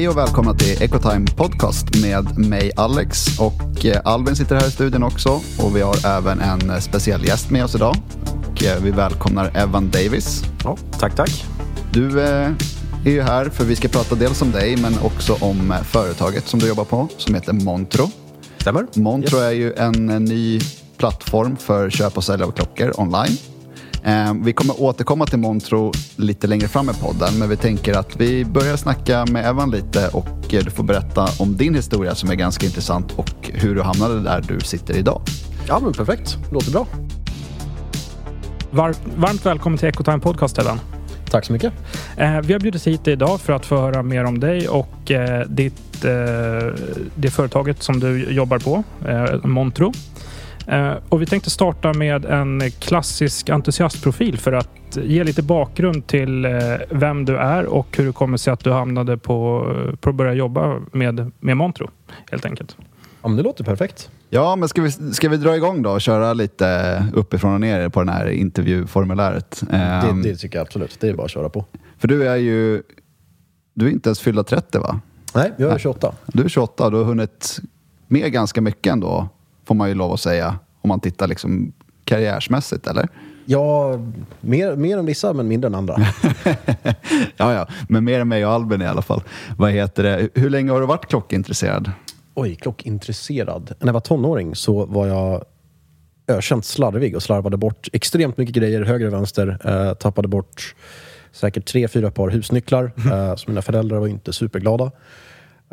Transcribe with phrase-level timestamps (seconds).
[0.00, 4.70] Hej och välkomna till Ecotime Podcast med mig Alex och eh, Albin sitter här i
[4.70, 7.96] studion också och vi har även en eh, speciell gäst med oss idag.
[8.50, 10.44] Och eh, vi välkomnar Evan Davis.
[10.64, 11.44] Ja, tack, tack.
[11.92, 12.54] Du är
[13.04, 16.68] ju här för vi ska prata dels om dig men också om företaget som du
[16.68, 18.10] jobbar på som heter Montro.
[18.58, 18.86] Stämmer.
[18.94, 19.44] Montro yes.
[19.44, 20.60] är ju en ny
[20.96, 23.36] plattform för köp och sälj av klockor online.
[24.04, 28.16] Eh, vi kommer återkomma till Montro lite längre fram i podden, men vi tänker att
[28.16, 32.30] vi börjar snacka med Evan lite och eh, du får berätta om din historia som
[32.30, 35.22] är ganska intressant och hur du hamnade där du sitter idag.
[35.68, 36.38] Ja, men perfekt.
[36.52, 36.86] Låter bra.
[38.70, 40.80] Var, varmt välkommen till Ecotime Podcast, Evan.
[41.30, 41.72] Tack så mycket.
[42.16, 45.10] Eh, vi har bjudit hit dig idag för att få höra mer om dig och
[45.10, 46.10] eh, ditt, eh,
[47.14, 49.92] det företaget som du jobbar på, eh, Montro.
[50.66, 56.44] Eh, och vi tänkte starta med en klassisk entusiastprofil för att ge lite bakgrund till
[56.44, 56.52] eh,
[56.90, 59.66] vem du är och hur det kommer sig att du hamnade på,
[60.00, 61.90] på att börja jobba med, med Montro,
[62.30, 62.76] helt enkelt.
[63.22, 64.10] Ja, men det låter perfekt.
[64.32, 67.88] Ja, men ska vi, ska vi dra igång då och köra lite uppifrån och ner
[67.88, 69.62] på det här intervjuformuläret?
[69.70, 70.96] Det, ehm, det tycker jag absolut.
[71.00, 71.64] Det är bara att köra på.
[71.98, 72.82] För du är ju...
[73.74, 75.00] Du är inte ens fyllda 30 va?
[75.34, 76.14] Nej, jag är 28.
[76.26, 77.60] Du är 28 och du har hunnit
[78.08, 79.28] med ganska mycket ändå
[79.70, 80.58] får man ju lov att säga.
[80.82, 81.72] Om man tittar liksom
[82.04, 83.08] karriärsmässigt, eller?
[83.44, 83.98] Ja,
[84.40, 85.96] mer, mer än vissa men mindre än andra.
[87.36, 89.22] ja, ja, men mer än mig och Albin i alla fall.
[89.56, 90.28] Vad heter det?
[90.34, 91.92] Hur länge har du varit klockintresserad?
[92.34, 93.74] Oj, klockintresserad.
[93.78, 95.44] När jag var tonåring så var jag
[96.28, 99.58] ökänt slarvig och slarvade bort extremt mycket grejer höger och vänster.
[99.64, 100.74] Eh, tappade bort
[101.32, 102.92] säkert tre, fyra par husnycklar.
[103.12, 104.90] Eh, så mina föräldrar var inte superglada.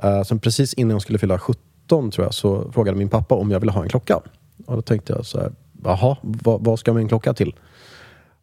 [0.03, 3.35] Eh, sen precis innan jag skulle fylla 17 17 tror jag, så frågade min pappa
[3.35, 4.19] om jag ville ha en klocka.
[4.65, 5.51] Och då tänkte jag så här,
[5.83, 7.55] jaha, vad, vad ska min klocka till?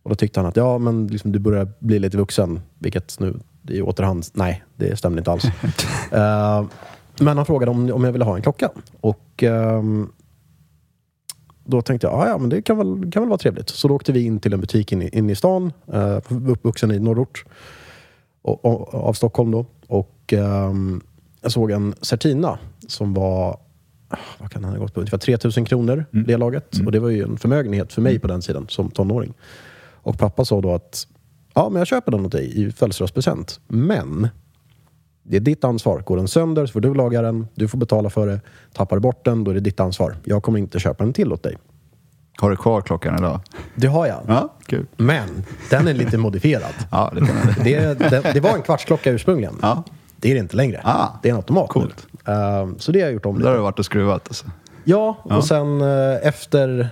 [0.03, 3.41] Och då tyckte han att ja, men liksom, du börjar bli lite vuxen, vilket nu
[3.69, 5.44] i återhand, nej, det stämde inte alls.
[5.44, 6.65] uh,
[7.25, 8.71] men han frågade om, om jag ville ha en klocka.
[9.00, 10.12] Och um,
[11.65, 13.69] då tänkte jag, ja, men det kan väl, kan väl vara trevligt.
[13.69, 16.19] Så då åkte vi in till en butik inne in i stan, uh,
[16.50, 17.44] uppvuxen i norrort
[18.43, 19.66] och, och, av Stockholm då.
[19.87, 21.03] Och um,
[21.44, 23.59] jag såg en Certina som var
[24.38, 25.00] vad kan han ha gått på?
[25.00, 26.27] Ungefär 3000 kronor, mm.
[26.27, 26.75] det laget.
[26.75, 26.87] Mm.
[26.87, 29.34] Och det var ju en förmögenhet för mig på den sidan som tonåring.
[29.93, 31.06] Och pappa sa då att
[31.55, 33.60] ja, men jag köper den åt dig i födelsedagspresent.
[33.66, 34.28] Men
[35.22, 36.00] det är ditt ansvar.
[36.00, 37.47] Går den sönder så får du laga den.
[37.55, 38.41] Du får betala för det.
[38.72, 40.16] Tappar du bort den, då är det ditt ansvar.
[40.25, 41.56] Jag kommer inte köpa den till åt dig.
[42.37, 43.41] Har du kvar klockan idag?
[43.75, 44.21] Det har jag.
[44.28, 44.87] Ja, kul.
[44.97, 46.75] Men den är lite modifierad.
[46.91, 47.21] ja, det,
[47.65, 49.59] det, det, det, var en kvartsklocka ursprungligen.
[49.62, 49.84] Ja.
[50.25, 50.81] Det är det inte längre.
[50.85, 52.07] Ah, det är en automat coolt.
[52.29, 53.45] Uh, så det har jag gjort om lite.
[53.45, 54.47] Där har du varit och skruvat alltså?
[54.85, 55.43] Ja, och ja.
[55.43, 56.89] sen uh, efter...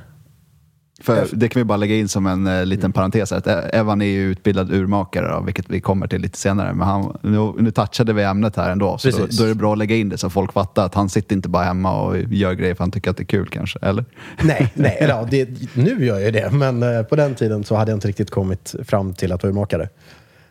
[1.02, 2.92] För det kan vi bara lägga in som en uh, liten mm.
[2.92, 3.32] parentes.
[3.32, 6.74] Att Evan är ju utbildad urmakare, då, vilket vi kommer till lite senare.
[6.74, 9.72] Men han, nu, nu touchade vi ämnet här ändå, så då, då, är det bra
[9.72, 12.52] att lägga in det så folk fattar att han sitter inte bara hemma och gör
[12.52, 14.04] grejer för han tycker att det är kul kanske, eller?
[14.42, 17.96] Nej, nej ja, det, nu gör jag det, men på den tiden så hade jag
[17.96, 19.88] inte riktigt kommit fram till att vara urmakare.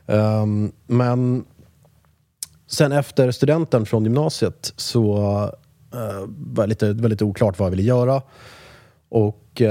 [0.06, 1.44] Um, men
[2.72, 5.14] Sen efter studenten från gymnasiet så
[5.94, 8.22] uh, var det lite, väldigt oklart vad jag ville göra.
[9.10, 9.68] Och uh,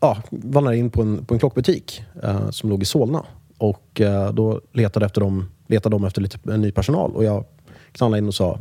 [0.00, 3.24] ja, vandrade in på en, på en klockbutik uh, som låg i Solna.
[3.58, 7.44] Och uh, då letade, efter dem, letade de efter lite, en ny personal och jag
[7.92, 8.58] knallade in och sa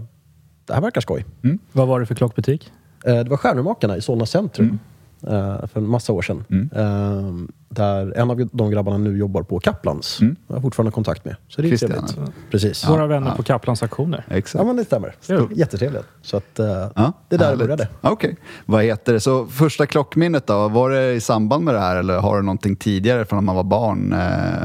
[0.66, 1.26] det här verkar skoj.
[1.44, 1.60] Mm.
[1.72, 2.72] Vad var det för klockbutik?
[3.04, 4.68] det var Stjärnurmakarna i Solna centrum.
[4.68, 4.80] Mm.
[5.24, 6.44] Uh, för en massa år sedan.
[6.50, 6.70] Mm.
[6.78, 10.22] Uh, där en av de grabbarna nu jobbar på Kaplans.
[10.22, 10.36] Mm.
[10.48, 11.36] Jag har fortfarande kontakt med.
[11.48, 12.08] Så det är Christian.
[12.08, 12.34] trevligt.
[12.52, 12.90] Precis.
[12.90, 13.36] Våra vänner ja.
[13.36, 14.26] på Kaplans auktioner.
[14.30, 14.62] Exakt.
[14.62, 15.16] Ja, men det stämmer.
[15.52, 16.06] Jättetrevligt.
[16.22, 16.66] Så att, uh,
[16.96, 17.88] ja, det är där det började.
[18.02, 18.14] Okej.
[18.14, 18.36] Okay.
[18.66, 19.20] Vad heter det?
[19.20, 20.68] Så första klockminnet då?
[20.68, 23.56] Var det i samband med det här eller har du någonting tidigare från när man
[23.56, 24.14] var barn?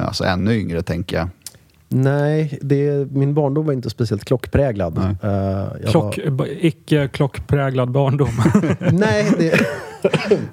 [0.07, 1.29] alltså ännu yngre tänker jag.
[1.89, 4.99] Nej, det, min barndom var inte speciellt klockpräglad.
[4.99, 6.49] Uh, Klock, var...
[6.51, 8.29] Icke klockpräglad barndom?
[8.93, 9.61] Nej, det...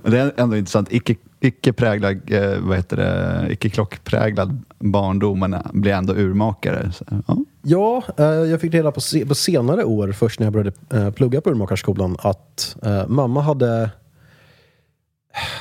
[0.04, 0.92] det är ändå intressant.
[0.92, 3.48] Icke, icke, präglad, eh, vad heter det?
[3.52, 6.92] icke klockpräglad barndom, men blir ändå urmakare.
[6.92, 10.72] Så, ja, ja eh, jag fick reda på, på senare år, först när jag började
[10.94, 12.76] eh, plugga på urmakarskolan, att
[13.08, 13.90] mamma hade...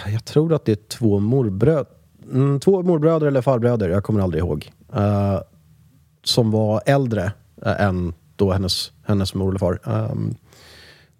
[0.07, 1.87] Jag tror att det är två morbröder.
[2.33, 4.73] Mm, två morbröder eller farbröder, jag kommer aldrig ihåg
[6.25, 7.33] som var äldre
[7.65, 9.81] än då hennes, hennes mor eller far.
[9.85, 10.35] Ehm,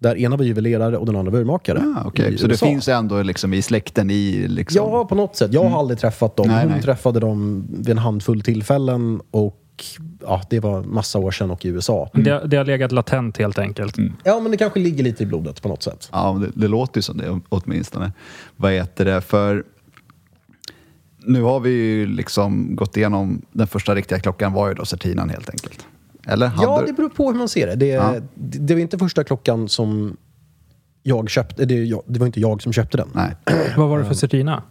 [0.01, 1.95] där ena var juvelerare och den andra var urmakare.
[1.97, 2.37] Ah, okay.
[2.37, 4.47] Så det finns ändå liksom i släkten i...
[4.47, 4.91] Liksom...
[4.91, 5.53] Ja, på något sätt.
[5.53, 5.79] Jag har mm.
[5.79, 6.47] aldrig träffat dem.
[6.47, 6.81] Nej, Hon nej.
[6.81, 9.57] träffade dem vid en handfull tillfällen och
[10.21, 12.09] ja, det var massa år sedan och i USA.
[12.13, 12.23] Mm.
[12.23, 13.97] Det, det, har legat latent helt enkelt.
[13.97, 14.13] Mm.
[14.23, 16.09] Ja, men det kanske ligger lite i blodet på något sätt.
[16.11, 18.11] Ja, det, det låter ju som det åtminstone.
[18.55, 19.21] Vad heter det?
[19.21, 19.63] För
[21.25, 25.29] nu har vi ju liksom gått igenom, den första riktiga klockan var ju då Certinan
[25.29, 25.87] helt enkelt.
[26.27, 27.75] Eller hade Ja, det beror på hur man ser det.
[27.75, 28.15] Det, Ja.
[28.35, 30.17] det, det var inte första klockan som
[31.03, 31.65] jag köpte.
[31.65, 33.07] Det, jag, det var inte jag som köpte den.
[33.13, 33.35] Nej.
[33.77, 34.63] Vad var det för Certina?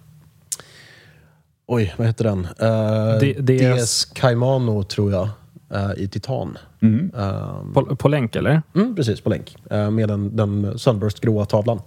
[1.67, 2.39] Oj, vad heter den?
[2.39, 5.29] Uh, D- DS DS Caimano, tror jag,
[5.75, 6.59] eh, i titan.
[6.83, 7.11] Mm.
[7.19, 8.63] Ehm, På, på länk eller?
[8.75, 9.57] Mm, precis, på länk.
[9.71, 11.81] Eh, med den, den Sunburst-gråa tavlan.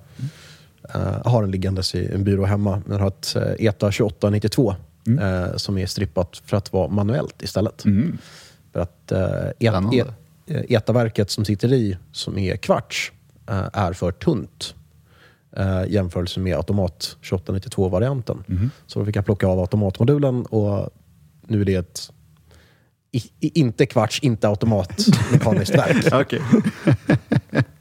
[0.95, 2.81] Eh, jag har den liggandes i en byrå hemma.
[2.85, 4.75] Den har ett eh, ETA 2892
[5.21, 7.83] eh, som är strippat för att vara manuellt istället.
[8.73, 10.07] För att eh, et,
[10.47, 13.11] eh, ETA-verket som sitter i, som är kvarts,
[13.49, 14.75] eh, är för tunt.
[15.57, 18.43] Eh, jämförelse med automat 2892-varianten.
[18.49, 18.69] Mm.
[18.87, 20.89] Så då fick jag plocka av automatmodulen och
[21.47, 22.11] nu är det ett
[23.11, 26.33] i, inte kvarts, inte automat mekaniskt verk.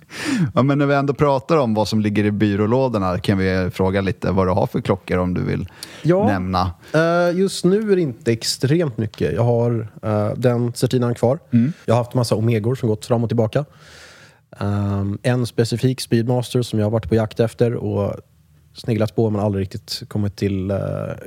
[0.54, 4.00] Ja, men när vi ändå pratar om vad som ligger i byrålådorna kan vi fråga
[4.00, 5.68] lite vad du har för klockor om du vill
[6.02, 6.26] Ja.
[6.26, 6.70] nämna.
[6.94, 9.32] Eh, just nu är det inte extremt mycket.
[9.34, 11.38] Jag har eh, den Certinan kvar.
[11.84, 13.64] Jag har haft massa Omegor som gått fram och tillbaka.
[14.60, 18.14] Um, en specifik Speedmaster som jag har varit på jakt efter och
[18.74, 20.70] sneglat på men aldrig riktigt kommit till...
[20.70, 20.78] Uh,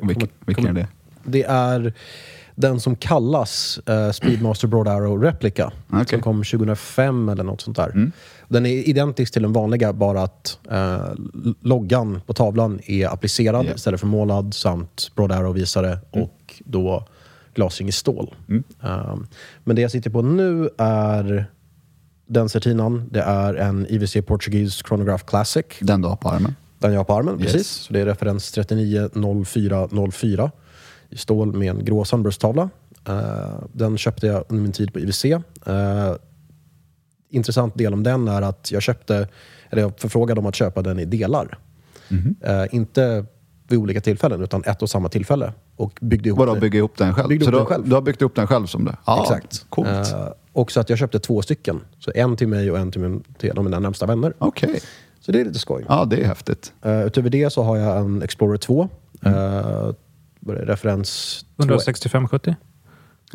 [0.02, 0.88] Vilken, vilken är det?
[1.24, 1.94] Det är
[2.56, 5.72] den som kallas eh, Speedmaster Broad Arrow Replica.
[5.90, 6.06] Okej.
[6.10, 7.90] Som kom 2005 eller något sånt där.
[7.90, 8.12] Mm.
[8.48, 11.06] Den är identisk till den vanliga, bara att eh,
[11.62, 13.74] loggan på tavlan är applicerad Ja.
[13.76, 17.08] istället för målad samt Broad Arrow-visare och då
[17.56, 18.36] glasring i stål.
[18.50, 18.64] Mm.
[18.82, 19.28] Um,
[19.64, 21.46] men det jag sitter på nu är
[22.28, 23.10] den Certinan.
[23.12, 25.66] Det är en IWC Portuguese Chronograph Classic.
[25.82, 26.56] Den du har på armen?
[26.80, 27.52] Den jag har på armen, Yes.
[27.52, 27.68] precis.
[27.68, 30.52] Så det är referens 390404
[31.10, 32.70] i stål med en grå Sunburst-tavla.
[33.08, 35.26] Eh, den köpte jag under min tid på IWC.
[35.26, 35.42] Uh,
[37.30, 39.28] intressant del om den är att jag köpte,
[39.70, 41.58] eller jag förfrågade om att köpa den i delar.
[42.08, 42.36] Mhm.
[42.42, 43.26] Eh, inte
[43.68, 45.54] vid olika tillfällen, utan ett och samma tillfälle.
[45.76, 46.60] Och byggde ihop Vadå, det.
[46.60, 47.28] bygga ihop den själv?
[47.30, 47.90] Byggde så ihop du, den själv.
[47.90, 48.98] du har byggt upp den själv som det?
[49.06, 49.66] Ja, Exakt.
[49.70, 49.88] Coolt.
[49.88, 51.82] Eh, och så att jag köpte två stycken.
[52.00, 54.34] Så en till mig och en till, min, till en av mina närmsta vänner.
[54.38, 54.80] Okej.
[55.20, 55.86] Så det är lite skoj.
[55.88, 56.74] Ja, det är häftigt.
[56.86, 58.90] Uh, utöver det så har jag en Explorer 2.
[59.22, 59.38] Mm.
[59.38, 59.94] Uh,
[60.46, 61.46] vad är det, referens...
[61.58, 62.56] 165-70?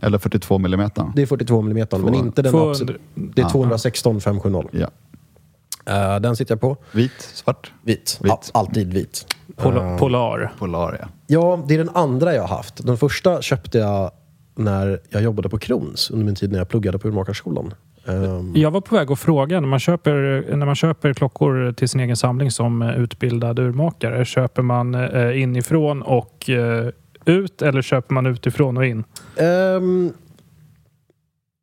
[0.02, 1.12] Eller 42 millimeter.
[1.16, 3.00] Det är 42 mm, men inte den 200 absolut.
[3.14, 3.50] Det är Ja.
[3.50, 4.80] 216 570.
[4.80, 6.14] Ja.
[6.14, 6.76] Uh, den sitter jag på.
[6.92, 8.18] Vit, svart, Vit.
[8.22, 8.30] Vit.
[8.30, 9.34] Ja, alltid vit.
[9.56, 10.52] Pol Eh, Polar.
[10.58, 11.08] polar ja.
[11.26, 12.86] ja, det är den andra jag har haft.
[12.86, 14.10] Den första köpte jag
[14.54, 17.74] när jag jobbade på Krons under min tid när jag pluggade på urmakarskolan.
[18.04, 21.88] Um, Jag var på väg att fråga, när man, köper, när man köper klockor till
[21.88, 26.88] sin egen samling som eh, utbildad urmakare, köper man eh, inifrån och eh,
[27.24, 29.04] ut eller köper man utifrån och in?
[29.36, 30.12] Ehm,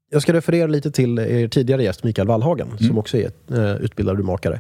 [0.10, 4.20] jag ska referera lite till er tidigare gäst Mikael Wallhagen som också är uh, utbildad
[4.20, 4.60] urmakare.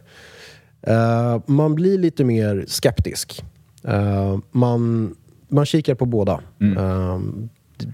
[0.82, 3.44] Eh, man blir lite mer skeptisk.
[3.84, 5.16] Eh, man,
[5.48, 6.40] man kikar på båda.
[6.62, 7.20] Eh,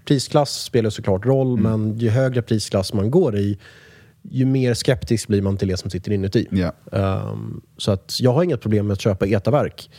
[0.05, 3.57] prisklass spelar såklart roll, men ju högre prisklass man går i,
[4.21, 6.47] ju mer skeptisk blir man till det som sitter inuti.
[6.51, 6.73] ja.
[7.31, 9.89] Um, så att jag har inget problem med att köpa etaverk.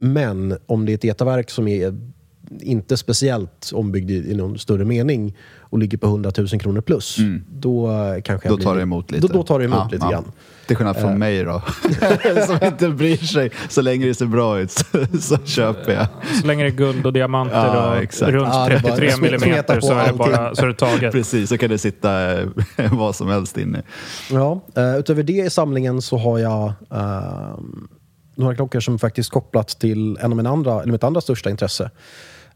[0.00, 2.13] Men om det är ett etaverk som är
[2.60, 7.16] inte speciellt ombyggd i, i någon större mening och ligger på 100 000 kronor plus,
[7.48, 9.26] då eh, kanske jag Då tar blir, det emot lite.
[9.26, 10.10] Då, då tar det emot Ja, lite ja.
[10.10, 10.24] grann.
[10.66, 11.62] Till skillnad från mig då,
[12.46, 13.50] som inte bryr sig.
[13.68, 14.84] Så länge det ser bra ut så,
[15.20, 16.06] så köper jag.
[16.40, 18.32] Så länge det är guld och diamanter Ja, och exakt.
[18.32, 20.66] runt Ja, det är bara 33 smet- smeta millimeter så är, det bara, så är
[20.66, 21.12] det taget.
[21.12, 22.48] Precis, så kan det sitta eh,
[22.92, 23.82] vad som helst inne.
[24.30, 27.88] Ja, uh, utöver det i samlingen så har jag ehm,
[28.34, 31.90] några klockor som faktiskt kopplat till en av mina andra, eller mitt andra största intresse.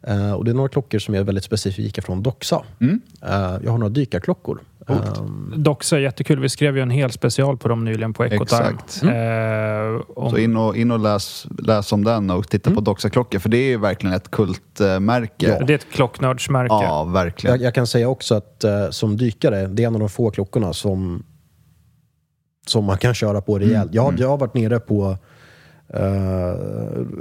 [0.07, 2.63] Eh, och det är några klockor som är väldigt specifika från Doxa.
[2.81, 3.01] Mm.
[3.23, 3.31] Eh,
[3.65, 4.61] jag har några dykarklockor.
[4.89, 6.41] Ehm, Doxa är jättekul.
[6.41, 8.61] Vi skrev ju en hel special på dem nyligen på Ecotime.
[8.61, 9.03] Exakt.
[9.03, 13.39] Eh, om, Så in och, in och läs, läs om den och titta på Doxa-klockor,
[13.39, 15.65] för det är ju verkligen ett kultmärke.
[15.67, 16.75] Det är ett klocknördsmärke.
[16.75, 17.57] Ja, verkligen.
[17.57, 20.73] Jag, jag kan säga också att som dykare, det är en av de få klockorna
[20.73, 21.23] som,
[22.67, 23.95] som man kan köra på rejält.
[23.95, 25.17] Jag, har- jag har varit nere på
[25.95, 26.53] eh,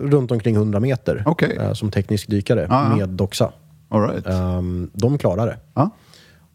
[0.02, 1.58] runt omkring 100 meter Okej.
[1.62, 2.96] eh, som teknisk dykare Ja, ja.
[2.96, 3.52] med Doxa.
[3.90, 4.28] All right.
[4.28, 5.58] Um, de klarar det.
[5.74, 5.90] Ja,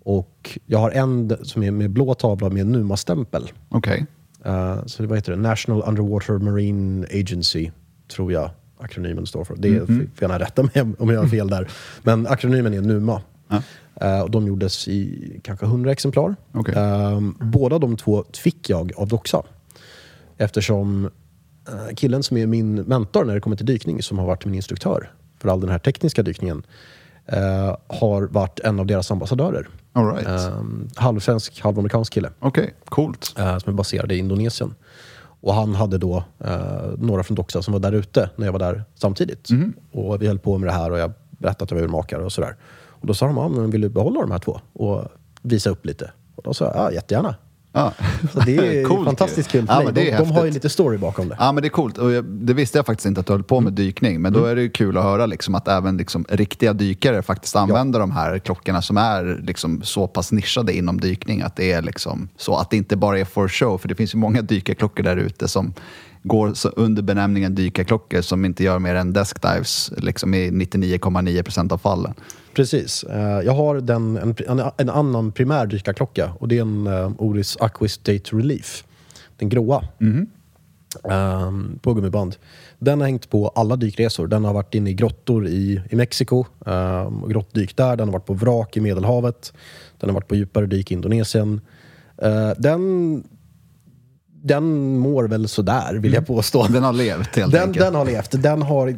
[0.04, 3.52] Och jag har en d- som är med blå tavla med NUMA-stämpel.
[3.68, 4.06] okej.
[4.46, 5.38] Uh, så det, vad heter det?
[5.38, 7.70] National Underwater Marine Agency,
[8.16, 9.56] tror jag akronymen står för.
[9.56, 10.10] Det Mhm.
[10.14, 11.68] får gärna rätta mig om- jag har fel där.
[12.02, 13.22] Men akronymen är NUMA.
[13.48, 13.62] Ja.
[14.02, 16.36] Uh, och de gjordes i kanske 100 exemplar.
[16.52, 16.74] Okej.
[16.74, 19.42] Um, båda de två fick jag av Doxa.
[20.36, 21.10] Eftersom
[21.96, 25.10] killen som är min mentor när det kommer till dykning, som har varit min instruktör
[25.38, 26.66] för all den här tekniska dykningen,
[27.32, 29.68] uh, har varit en av deras ambassadörer.
[29.92, 30.52] All right.
[30.52, 33.34] Um, halvsvensk, halvamerikansk kille Okej, coolt.
[33.38, 34.74] eh, som är baserad i Indonesien.
[35.40, 38.58] Och han hade då eh, några från Doxa som var där ute när jag var
[38.58, 39.48] där samtidigt.
[39.92, 42.32] Och vi höll på med det här och jag berättade att jag var urmakare och
[42.32, 42.56] sådär.
[42.88, 44.60] Och då sa de, ja, men vill du behålla de här två?
[44.72, 45.04] Och
[45.42, 46.10] visa upp lite.
[46.34, 47.34] Och då sa jag, ja jättegärna.
[47.72, 47.92] Ja.
[48.32, 49.58] Så det är Coolt fantastiskt ju.
[49.58, 49.84] kul för Ja, mig.
[49.86, 51.36] men det är de, de har ju lite story bakom det.
[51.38, 51.98] Ja, men det är coolt.
[51.98, 54.20] Och jag, det visste jag faktiskt inte att du höll på med dykning.
[54.22, 57.56] Men då är det ju kul att höra liksom, att även liksom, riktiga dykare faktiskt
[57.56, 61.42] använder de här klockorna som är liksom, så pass nischade inom dykning.
[61.42, 63.78] Att det är liksom, så att det inte bara är for show.
[63.78, 65.74] För det finns ju många dykarklockor där ute som
[66.22, 71.78] går under benämningen dykarklockor som inte gör mer än deskdives liksom, i 99,9 procent av
[71.78, 72.14] fallen.
[72.54, 73.04] Precis.
[73.04, 74.16] Eh, jag har den,
[74.48, 78.84] en, en, annan primär dykarklocka och det är en uh, Oris Aquis Date Relief.
[79.36, 79.84] Den gråa.
[81.10, 82.36] Ehm, på gummiband.
[82.78, 84.26] Den har hängt på alla dykresor.
[84.26, 87.96] Den har varit inne i grottor i, i Mexiko um, och grottdykt där.
[87.96, 89.52] Den har varit på vrak i Medelhavet.
[90.00, 91.60] Den har varit på djupare dyk i Indonesien.
[92.22, 93.24] Eh, den,
[94.42, 96.66] den mår väl sådär, vill jag påstå.
[96.66, 97.84] Den har levt helt Den, enkelt.
[97.84, 98.42] den har levt.
[98.42, 98.96] Den har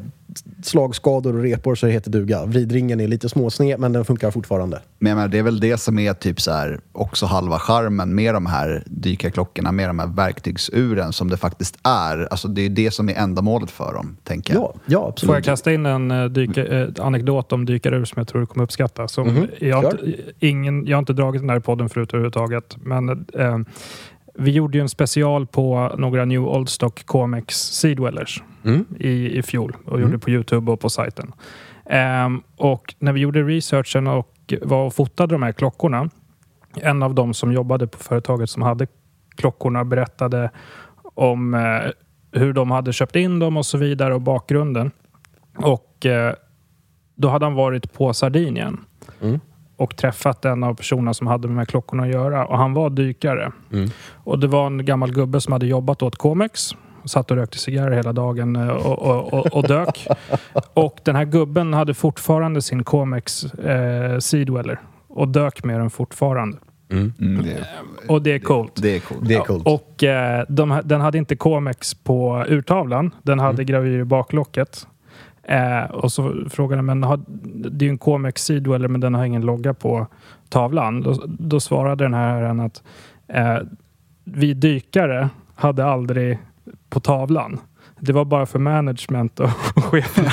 [0.62, 2.46] slagskador och repor så det heter duga.
[2.46, 4.80] Vridringen är lite småsned men den funkar fortfarande.
[4.98, 8.14] Men jag menar, det är väl det som är typ så här, också halva charmen
[8.14, 12.28] med de här dykarklockorna, med de här verktygsuren som det faktiskt är.
[12.30, 14.62] Alltså det är det som är ändamålet för dem, tänker jag.
[14.62, 15.28] Ja, ja absolut.
[15.28, 18.46] Får jag kasta in en eh, dyka, eh, anekdot om dykarur som jag tror du
[18.46, 19.08] kommer uppskatta?
[19.08, 22.76] Som Mhm, jag, har inte, ingen, jag har inte dragit den här podden förut överhuvudtaget.
[22.80, 23.58] Men eh,
[24.38, 28.84] vi gjorde ju en special på några New Old Stock Comex Seedwellers Mm.
[28.98, 31.32] i, i fjol och gjorde på Youtube och på sajten.
[31.86, 36.10] Ehm, och när vi gjorde researchen och var och fotade de här klockorna.
[36.76, 38.86] En av de som jobbade på företaget som hade
[39.36, 40.50] klockorna berättade
[41.14, 41.80] om eh,
[42.32, 44.90] hur de hade köpt in dem och så vidare och bakgrunden.
[45.56, 46.34] Och eh,
[47.14, 48.80] då hade han varit på Sardinien
[49.22, 49.40] Mm.
[49.76, 52.46] Och träffat en av personerna som hade med de här klockorna att göra.
[52.46, 53.52] Och han var dykare.
[53.72, 53.90] Mm.
[54.14, 56.70] Och det var en gammal gubbe som hade jobbat åt Comex.
[57.04, 60.06] Satt och rökte cigarrer hela dagen eh, och, och, och, och dök.
[60.74, 64.80] och den här gubben hade fortfarande sin Comex eh, Seedweller.
[65.08, 66.58] Och dök med den fortfarande.
[66.90, 67.66] Mm, det,
[68.08, 68.72] Och det är coolt.
[68.82, 69.28] det är coolt.
[69.28, 69.66] Det är coolt.
[69.66, 73.14] Och eh, de, den hade inte Comex på urtavlan.
[73.22, 73.66] Den hade Mm.
[73.66, 74.86] gravyr i baklocket.
[75.44, 77.20] Eh, och så frågade jag, men har,
[77.70, 80.06] det är ju en Comex Seedweller men den har ingen logga på
[80.48, 81.00] tavlan.
[81.00, 82.82] Då, då svarade den här herren att
[83.28, 83.58] eh,
[84.24, 86.38] vi dykare hade aldrig
[86.88, 87.60] på tavlan.
[88.06, 89.50] Det var bara för management och
[89.84, 90.32] cheferna.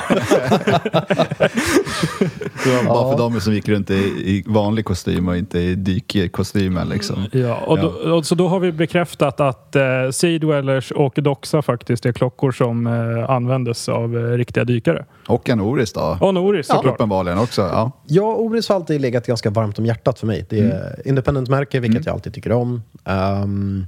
[2.63, 3.11] Det var bara Ja.
[3.11, 6.89] för de som gick runt i, i vanlig kostym och inte i dykkostymen.
[6.89, 7.25] Liksom.
[7.31, 12.05] Ja, och Då, och så då har vi bekräftat att eh, Seedwellers och Doxa faktiskt
[12.05, 15.05] är klockor som eh, användes av eh, riktiga dykare.
[15.27, 16.17] Och en Oris då.
[16.21, 16.95] Och Noris såklart.
[16.95, 17.61] Uppenbarligen också.
[17.61, 17.91] Ja.
[18.07, 20.45] Ja, Oris har alltid legat ganska varmt om hjärtat för mig.
[20.49, 22.81] Det är independent-märke, vilket jag alltid tycker om.
[23.03, 23.87] Um,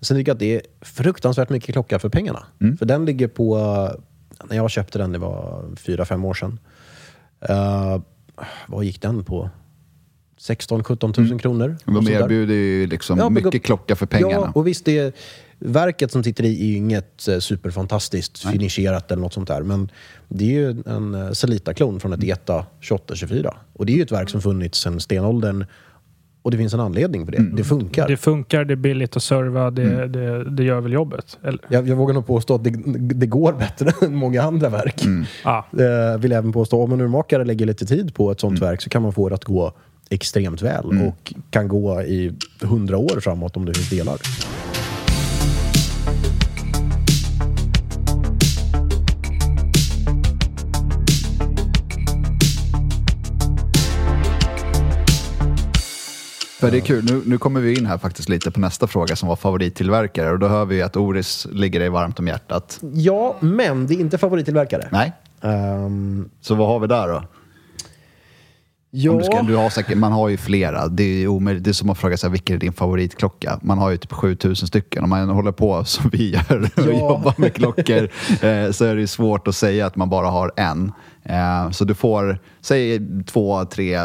[0.00, 2.46] sen tycker jag att det är fruktansvärt mycket klocka för pengarna.
[2.78, 3.56] För den ligger på,
[4.44, 6.58] när jag köpte den, det var fyra fem år sedan.
[7.50, 8.02] Uh,
[8.66, 9.50] vad gick den på?
[10.40, 11.76] 16-17 000 kronor.
[11.84, 14.32] De erbjuder ju liksom Ja, mycket klocka för pengarna.
[14.32, 15.14] Ja, och visst, det,
[15.58, 19.62] verket som sitter i är ju inget eh, superfantastiskt finisherat eller något sånt där.
[19.62, 19.90] Men
[20.28, 23.54] det är ju en Celita-klon från ett ETA 2824.
[23.72, 25.64] Och det är ju ett verk som funnits sedan stenåldern.
[26.42, 27.50] Och det finns en anledning för det.
[27.52, 28.08] Det funkar.
[28.08, 31.38] Det funkar, det är billigt att serva, det, det, det gör väl jobbet.
[31.42, 31.60] Eller?
[31.68, 32.70] Jag, jag vågar nog påstå att det,
[33.14, 35.02] det går bättre än många andra verk.
[35.44, 35.66] Ja.
[35.72, 38.90] Eh, vill även påstå, om en urmakare lägger lite tid på ett sånt verk så
[38.90, 39.72] kan man få det att gå
[40.10, 41.06] extremt väl.
[41.08, 44.16] Och kan gå i hundra år framåt om det finns delar.
[56.60, 59.16] För det är kul, nu, nu kommer vi in här faktiskt lite på nästa fråga
[59.16, 62.80] som var favorittillverkare och då hör vi att Oris ligger dig varmt om hjärtat.
[62.94, 64.88] Ja, men det är inte favorittillverkare.
[64.92, 65.12] Nej,
[65.42, 67.22] Ehm, så vad har vi där då?
[68.90, 70.88] ja, du ska, du har säkert, man har ju flera.
[70.88, 71.64] Det är, omöjligt.
[71.64, 73.58] det är som att fråga här, vilken är din favoritklocka.
[73.62, 75.04] Man har ju typ 7000 stycken.
[75.04, 76.90] Om man håller på som vi gör och Ja.
[76.92, 78.02] jobbar med klockor
[78.44, 80.92] eh, så är det ju svårt att säga att man bara har en.
[81.22, 83.98] Eh, så du får, säg två, tre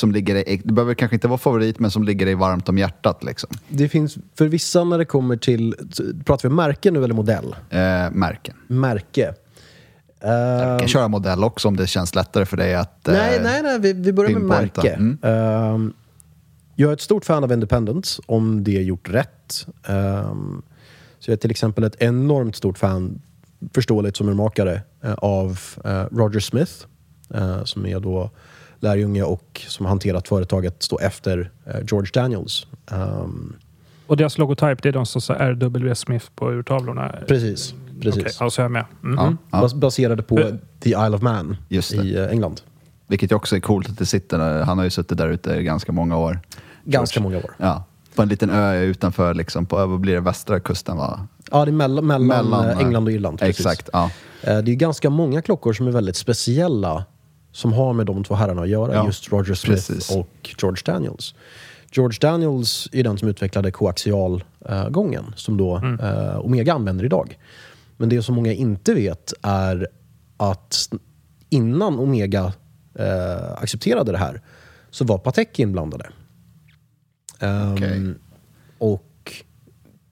[0.00, 2.78] som ligger dig, det behöver kanske inte vara favorit, men som ligger dig varmt om
[2.78, 3.24] hjärtat.
[3.24, 3.50] Liksom.
[3.68, 5.74] det finns för vissa när det kommer till...
[6.24, 7.56] Pratar vi märke nu eller modell?
[7.70, 7.78] Eh,
[8.12, 8.56] märken.
[8.66, 9.34] Märke.
[10.20, 13.08] Ehm, kan köra modell också om det känns lättare för dig att...
[13.08, 13.78] eh, nej, nej, nej.
[13.78, 14.90] Vi, vi börjar med märke.
[14.90, 15.18] Mm.
[15.22, 15.92] Ehm,
[16.74, 19.66] jag är ett stort fan av Independence, om det är gjort rätt.
[19.86, 20.62] Ehm,
[21.18, 23.20] så jag är till exempel ett enormt stort fan,
[23.74, 26.72] förståeligt som urmakare, eh, av eh, Roger Smith,
[27.34, 28.30] eh, som är då
[28.80, 32.66] lärjunge och som hanterat företaget stå efter eh, George Daniels.
[32.90, 33.56] Ehm,
[34.06, 37.14] Och deras logotyp, det är de som så RW Smith på urtavlorna?
[37.28, 38.22] precis, precis.
[38.22, 38.84] Okej, alltså jag är med.
[39.04, 39.16] Mm.
[39.16, 39.60] Ja, ja.
[39.62, 42.60] Bas- Baserade på Hur- The Isle of Man i eh, England.
[43.06, 44.62] Vilket ju också är coolt att det sitter där.
[44.62, 46.40] Han har ju suttit där ute i ganska många år.
[46.84, 47.32] Ganska George.
[47.40, 47.54] många år.
[47.58, 47.84] Ja,
[48.14, 51.26] på en liten ö utanför, liksom, på vad blir det, västra kusten va?
[51.50, 53.38] Ja, det är mellan, mellan, Mellan, eh, England och Irland.
[53.38, 53.66] precis.
[53.66, 54.10] Exakt, ja.
[54.42, 57.04] Det är ganska många klockor som är väldigt speciella
[57.52, 58.94] som har med de två herrarna att göra.
[58.94, 60.10] Ja, just Roger Smith precis.
[60.16, 61.34] och George Daniels.
[61.92, 67.38] George Daniels är den som utvecklade koaxialgången som då eh, Omega använder idag.
[67.96, 69.88] Men det som många inte vet är
[70.36, 70.88] att
[71.48, 72.52] innan Omega
[72.94, 74.40] eh, accepterade det här
[74.90, 76.10] så var Patek inblandade.
[77.38, 78.14] Ehm, Okej.
[78.78, 79.32] Och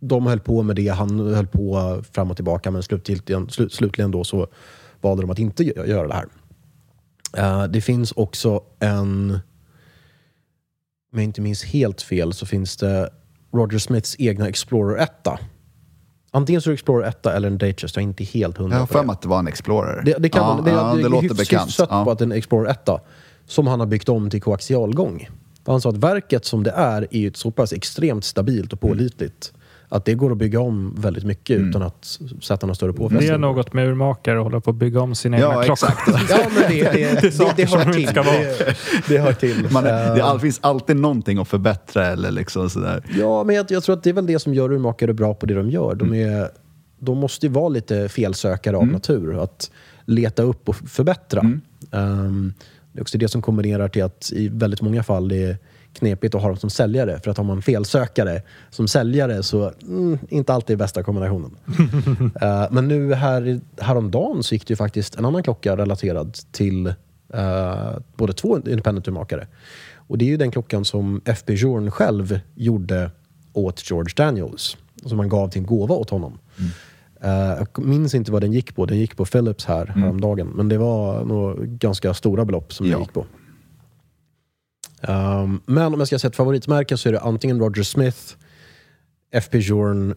[0.01, 4.11] de höll på med det, han höll på fram och tillbaka men slutligen, slu, slutligen
[4.11, 4.47] då så
[5.01, 6.27] valde de att inte gö- göra det här.
[7.37, 9.31] Eh, det finns också en,
[11.13, 13.11] om jag inte minns helt fel, så finns det
[13.53, 15.11] Roger Smiths egna Explorer 1.
[16.31, 18.81] Antingen så är det Explorer 1 eller en Datejust, jag är inte helt hundra Jag
[18.81, 19.07] har på för det.
[19.07, 20.03] mig att det var en Explorer.
[20.05, 21.69] Det, det, kan ja, man, det, ja, det, är låter bekant.
[21.69, 22.05] hyfsat Ja.
[22.05, 22.89] på att det är en Explorer 1
[23.47, 25.29] som han har byggt om till koaxialgång.
[25.67, 29.53] Han sa att verket som det är är ju så pass extremt stabilt och pålitligt
[29.89, 31.71] att det går att bygga om väldigt mycket Mm.
[31.71, 33.35] utan att sätta några större Det påfrestningar.
[33.35, 35.89] är något med urmakare att hålla på att bygga om sina Ja, egna klockor.
[35.89, 36.31] exakt.
[36.31, 38.09] Ja, men det, det, det, det, hör till.
[38.09, 38.35] ska vara.
[38.39, 38.75] Det,
[39.09, 39.69] det hör till.
[39.73, 43.03] Man, det Eh, all, finns alltid någonting att förbättra eller liksom sådär.
[43.19, 45.47] Ja, men jag, jag tror att det är väl det som gör urmakare bra på
[45.47, 45.95] det de gör.
[45.95, 46.49] De, är,
[46.99, 49.43] de måste ju vara lite felsökare av natur.
[49.43, 49.71] Att
[50.05, 51.41] leta upp och förbättra.
[51.93, 52.53] Ehm,
[52.93, 55.57] det är också det som kombinerar till att i väldigt många fall det är
[55.93, 57.21] knepigt att ha dem som säljare.
[57.25, 61.51] För att har man felsökare som säljare så mm, inte alltid bästa kombinationen.
[62.43, 66.87] Eh, men nu här, häromdagen så gick det ju faktiskt en annan klocka relaterad till
[67.35, 69.47] eh, både två independent-urmakare.
[69.95, 73.11] Och det är ju den klockan som FP Journe själv gjorde
[73.53, 74.77] åt George Daniels.
[75.05, 76.39] Som han gav till en gåva åt honom.
[77.21, 77.31] Eh,
[77.75, 78.87] jag minns inte vad den gick på.
[78.87, 80.49] Den gick på Philips här häromdagen.
[80.49, 82.93] Men det var nog ganska stora belopp som Ja.
[82.93, 83.25] den gick på.
[85.09, 88.19] Um, men om jag ska säga ett favoritmärke så är det antingen Roger Smith,
[89.33, 90.15] FP Journe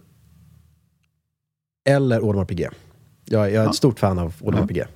[1.89, 2.73] eller Audemars Piguet.
[3.25, 3.73] Jag, jag är ett Ja.
[3.73, 4.87] stort fan av Audemars Piguet.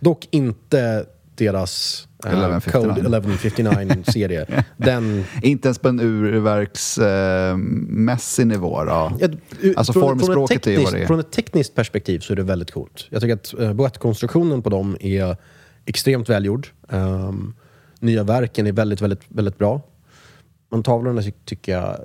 [0.00, 2.94] Dock inte deras eh, 1159.
[2.94, 4.64] Code 1159-serie.
[4.76, 5.24] Den...
[5.42, 9.12] Inte ens på en urverksmässig nivå då.
[9.20, 11.06] Ett- u- Alltså från- formspråket är från ett vad det är.
[11.06, 13.06] Från ett tekniskt perspektiv så är det väldigt coolt.
[13.10, 15.36] Jag tycker att uh, boettkonstruktionen på dem är
[15.84, 16.68] extremt välgjord.
[16.88, 17.54] Um,
[18.02, 19.80] nya verken är väldigt, väldigt, väldigt bra.
[20.70, 21.96] Men tavlorna ty- tycker jag...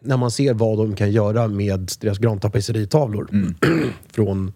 [0.00, 3.54] När man ser vad de kan göra med deras grantapisseritavlor Mm.
[4.12, 4.52] från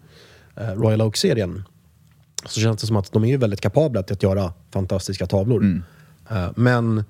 [0.55, 1.63] eh, Royal Oak-serien
[2.45, 5.61] så känns det som att de är väldigt kapabla till att göra fantastiska tavlor.
[5.61, 5.83] Mm.
[6.29, 7.03] Eh, men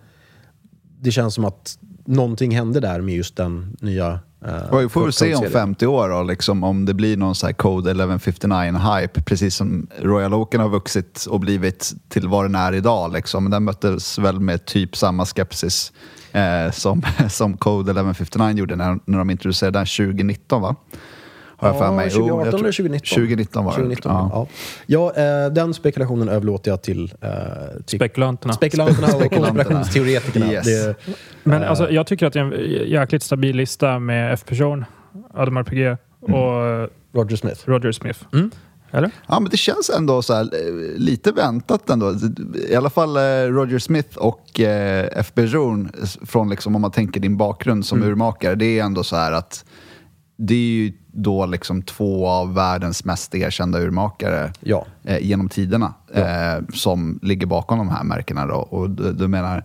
[1.02, 5.14] det känns som att någonting hände där med just den nya uh, vi får väl
[5.14, 9.24] se om 50 år då, liksom, om det blir någon så här Code 1159-hype.
[9.24, 13.14] Precis som Royal Oaken har vuxit och blivit till vad den är idag.
[13.14, 13.44] Liksom.
[13.44, 15.94] Men Den möttes väl med typ samma skepsis
[16.32, 20.76] eh, som, som Code 1159 gjorde när, när de introducerade den 2019 va?
[21.60, 22.06] Har jag för mig.
[22.12, 23.16] Jo, 2018 jag tror- eller 2019?
[23.16, 23.76] 2019 var det.
[23.78, 24.30] 2019, Ja.
[24.34, 24.48] ja.
[25.16, 27.30] Ja, eh, den spekulationen överlåter jag till, eh,
[27.86, 28.54] till Spekulanterna.
[28.54, 30.52] spekulanterna och konspirationsteoretikerna.
[30.54, 30.66] Yes.
[30.66, 30.96] Det,
[31.44, 31.70] Men Eh.
[31.70, 34.86] alltså, jag tycker att det är en jäkligt stabil lista med F-person,
[35.34, 37.62] Ademar Piguet och eh, Roger Smith.
[37.70, 38.20] Roger Smith.
[38.34, 38.52] Mm.
[38.92, 39.12] Eller?
[39.28, 42.14] Ja, men det känns ändå så här, eh, lite väntat ändå.
[42.70, 43.22] I alla fall eh,
[43.54, 47.98] Roger Smith och eh, FB Journe, s- från liksom, om man tänker din bakgrund som
[47.98, 48.10] Mm.
[48.10, 49.66] urmakare, det är ändå så här att
[50.38, 54.86] det är ju då liksom två av världens mest erkända urmakare Ja.
[55.04, 58.46] eh, genom tiderna eh, som ligger bakom de här märkena.
[58.46, 58.56] Då.
[58.56, 59.64] Och du, du menar,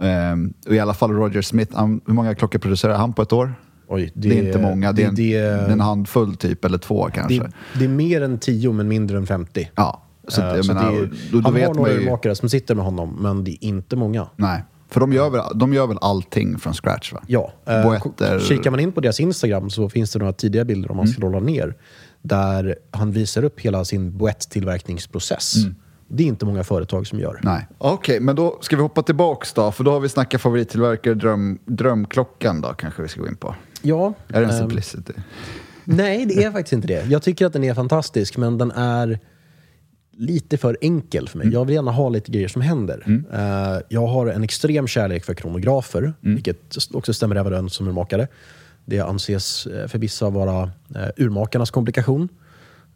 [0.00, 3.54] eh, i alla fall Roger Smith, han, hur många klockor producerar han på ett år?
[3.88, 6.78] Oj, Det, är inte många, det, är en, det, det är en handfull typ, eller
[6.78, 7.38] två kanske.
[7.38, 9.70] det, det är mer än 10 men mindre än 50.
[9.74, 12.74] Ja, så, jag så menar, det är, då, då han har några urmakare som sitter
[12.74, 14.26] med honom, men det är inte många.
[14.36, 14.64] Nej,
[14.94, 17.22] för de gör, väl, de gör väl allting från scratch va?
[17.26, 18.40] Ja, eh, Boetter.
[18.40, 21.14] kikar man in på deras Instagram så finns det några tidiga bilder om man Mm.
[21.16, 21.74] scrollar ner.
[22.22, 25.56] Där han visar upp hela sin boett-tillverkningsprocess.
[25.56, 25.74] Mm.
[26.08, 27.40] Det är inte många företag som gör.
[27.42, 27.66] Nej.
[27.78, 31.58] Okej, men då ska vi hoppa tillbaks då, för då har vi snackat favorittillverkare, dröm,
[31.64, 33.54] drömklockan då kanske vi ska gå in på.
[33.82, 35.12] Ja, Är det en ehm, Simplicity?
[35.84, 37.06] Nej, det är faktiskt inte det.
[37.08, 39.18] Jag tycker att den är fantastisk, men den är
[40.16, 41.48] lite för enkel för mig.
[41.52, 43.02] Jag vill gärna ha lite grejer som händer.
[43.32, 48.28] Eh, jag har en extrem kärlek för kronografer, vilket också stämmer överens som urmakare.
[48.84, 52.28] Det anses eh, för vissa vara uh, urmakarnas komplikation.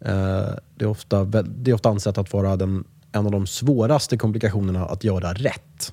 [0.01, 4.17] Eh, det, är ofta, det är ofta ansett att vara den, en av de svåraste
[4.17, 5.93] komplikationerna att göra rätt.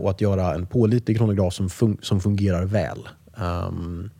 [0.00, 3.08] Och att göra en pålitlig kronograf som, fun- som fungerar väl.
[3.36, 4.10] Ehm,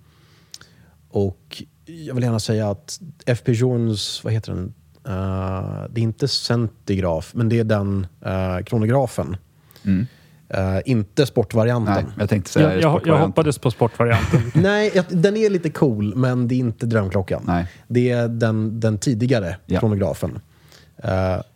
[1.11, 4.75] och jag vill gärna säga att FP Journes, vad heter den?
[5.07, 9.37] Eh, det är inte centigraf, men det är den uh, kronografen.
[9.85, 10.07] Mm.
[10.55, 12.05] Uh, inte sportvarianten.
[12.05, 14.41] Nej, jag tänkte säga Jag, jag, jag hoppades på sportvarianten.
[14.63, 17.43] Nej, den är lite cool, men det är inte drömklockan.
[17.47, 17.67] Nej.
[17.89, 19.81] Det är den, den tidigare Ja.
[19.81, 20.41] kronografen.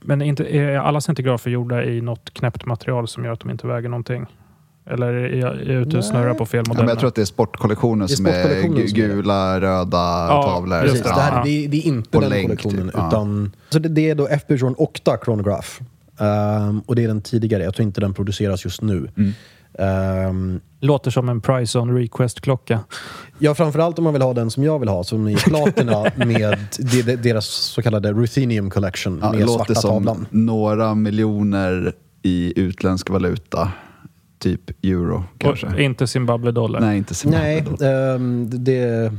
[0.01, 3.51] Men är, inte, är alla centigrafer gjorda i något knäppt material som gör att de
[3.51, 4.27] inte väger någonting?
[4.87, 6.83] Eller är jag, är jag ute och snurrar på fel Ja, modell?
[6.85, 9.09] men jag tror att det är sportkollektionen Det är som är sportkollektionen gu- som är
[9.09, 9.15] det.
[9.15, 10.79] gula, röda tavlor.
[10.83, 11.09] just Precis, det.
[11.15, 11.43] det, här, Ja.
[11.45, 12.87] det, är, det är inte På den länk, kollektionen.
[12.87, 12.95] typ.
[12.97, 13.09] Ja.
[13.09, 15.69] Utan, så det, det är då FB Journ Octa Chronograph.
[16.19, 17.63] Ehm, och det är den tidigare.
[17.65, 19.09] Jag tror inte den produceras just nu.
[19.17, 19.33] Mm.
[19.79, 22.81] Ehm, Låter som en price on request-klocka.
[23.39, 26.59] ja, framförallt om man vill ha den som jag vill ha, som är platina med
[26.79, 30.27] de, de, deras så kallade Ruthenium Collection Ja, det med låter svarta som tavlan.
[30.31, 33.73] några miljoner i utländsk valuta.
[34.41, 35.67] Typ euro kanske.
[35.67, 36.81] Och inte Zimbabwe dollar.
[36.81, 39.13] Nej, inte Zimbabwe Nej, ehm, det...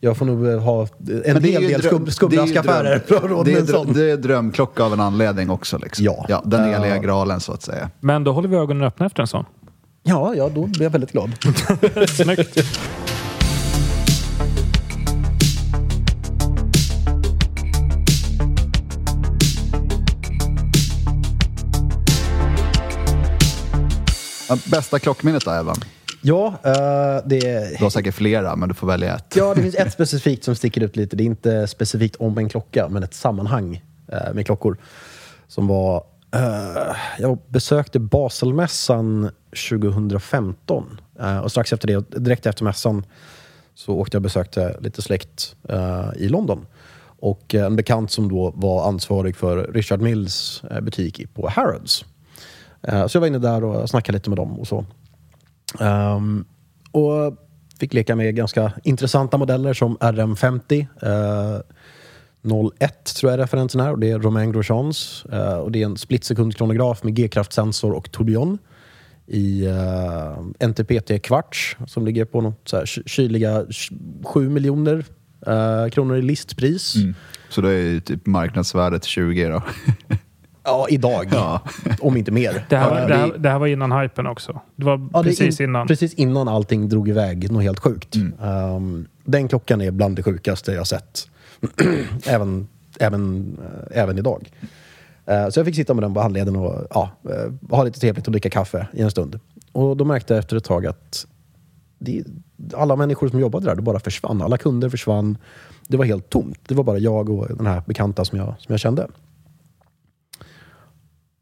[0.00, 0.86] Jag får nog eh, ha
[1.24, 3.92] en hel del dröm- skubblaskaffärer för att råd det, med är en sån.
[3.92, 5.78] det är drömklocka av en anledning också.
[5.78, 6.04] Liksom.
[6.28, 6.42] Ja.
[6.44, 7.90] den Eh, heliga graalen så att säga.
[8.00, 9.44] Men då håller vi ögonen öppna efter en sån.
[10.02, 11.30] Ja, ja, då blir jag väldigt glad.
[12.08, 12.58] Snyggt.
[24.56, 25.76] Bästa klockminnet då, Evan?
[26.22, 27.78] Ja, eh, det...
[27.78, 29.36] Du har säkert flera, men du får välja ett.
[29.36, 31.16] Ja, det finns ett specifikt som sticker ut lite.
[31.16, 33.82] Det är inte specifikt om en klocka, men ett sammanhang
[34.12, 34.76] eh, med klockor.
[35.48, 36.04] Som var...
[36.34, 39.30] Eh, jag besökte Baselmässan
[39.70, 41.00] 2015.
[41.20, 43.04] Eh, och strax efter det, direkt efter mässan,
[43.74, 45.56] så åkte jag och besökte lite släkt
[46.16, 46.66] i London.
[47.20, 52.04] Och en bekant som då var ansvarig för Richard Mills butik på Harrods.
[52.82, 54.84] Eh, så jag var inne där och snackade lite med dem och så.
[55.80, 56.44] Ehm,
[56.90, 57.36] och
[57.80, 60.86] fick leka med ganska intressanta modeller som RM50.
[62.42, 62.88] 01 eh,
[63.20, 65.24] tror jag referensen är och det är Romain Grosjeans.
[65.32, 68.58] Eh, och det är en splitsekundskronograf med G-kraftsensor och tourbillon
[69.30, 73.64] i uh, NTPT kvarts som ligger på något så här, kyliga
[74.24, 75.04] 7 miljoner
[75.48, 76.96] uh, kronor i listpris.
[76.96, 77.14] Mm.
[77.48, 79.62] Så det är ju typ marknadsvärdet 20 då.
[80.68, 81.28] Ja, idag.
[81.32, 81.60] Ja.
[82.00, 82.64] Om inte mer.
[82.68, 84.60] Det här, Eh, det, här, det här var innan hypen också.
[84.76, 85.86] Det var Ja, det precis in, innan.
[85.86, 88.16] Precis innan allting drog iväg något helt sjukt.
[88.16, 91.30] Um, den klockan är bland det sjukaste jag sett.
[92.26, 92.68] även,
[93.00, 94.50] även, eh, även idag.
[95.26, 98.26] Eh, så jag fick sitta med den på handleden och ja, eh, ha lite trevligt
[98.26, 99.40] och dricka kaffe i en stund.
[99.72, 101.26] Och då märkte jag efter ett tag att
[101.98, 102.24] det,
[102.74, 104.42] alla människor som jobbade där, det bara försvann.
[104.42, 105.38] Alla kunder försvann.
[105.88, 106.60] Det var helt tomt.
[106.68, 109.06] Det var bara jag och den här bekanta som jag, som jag kände.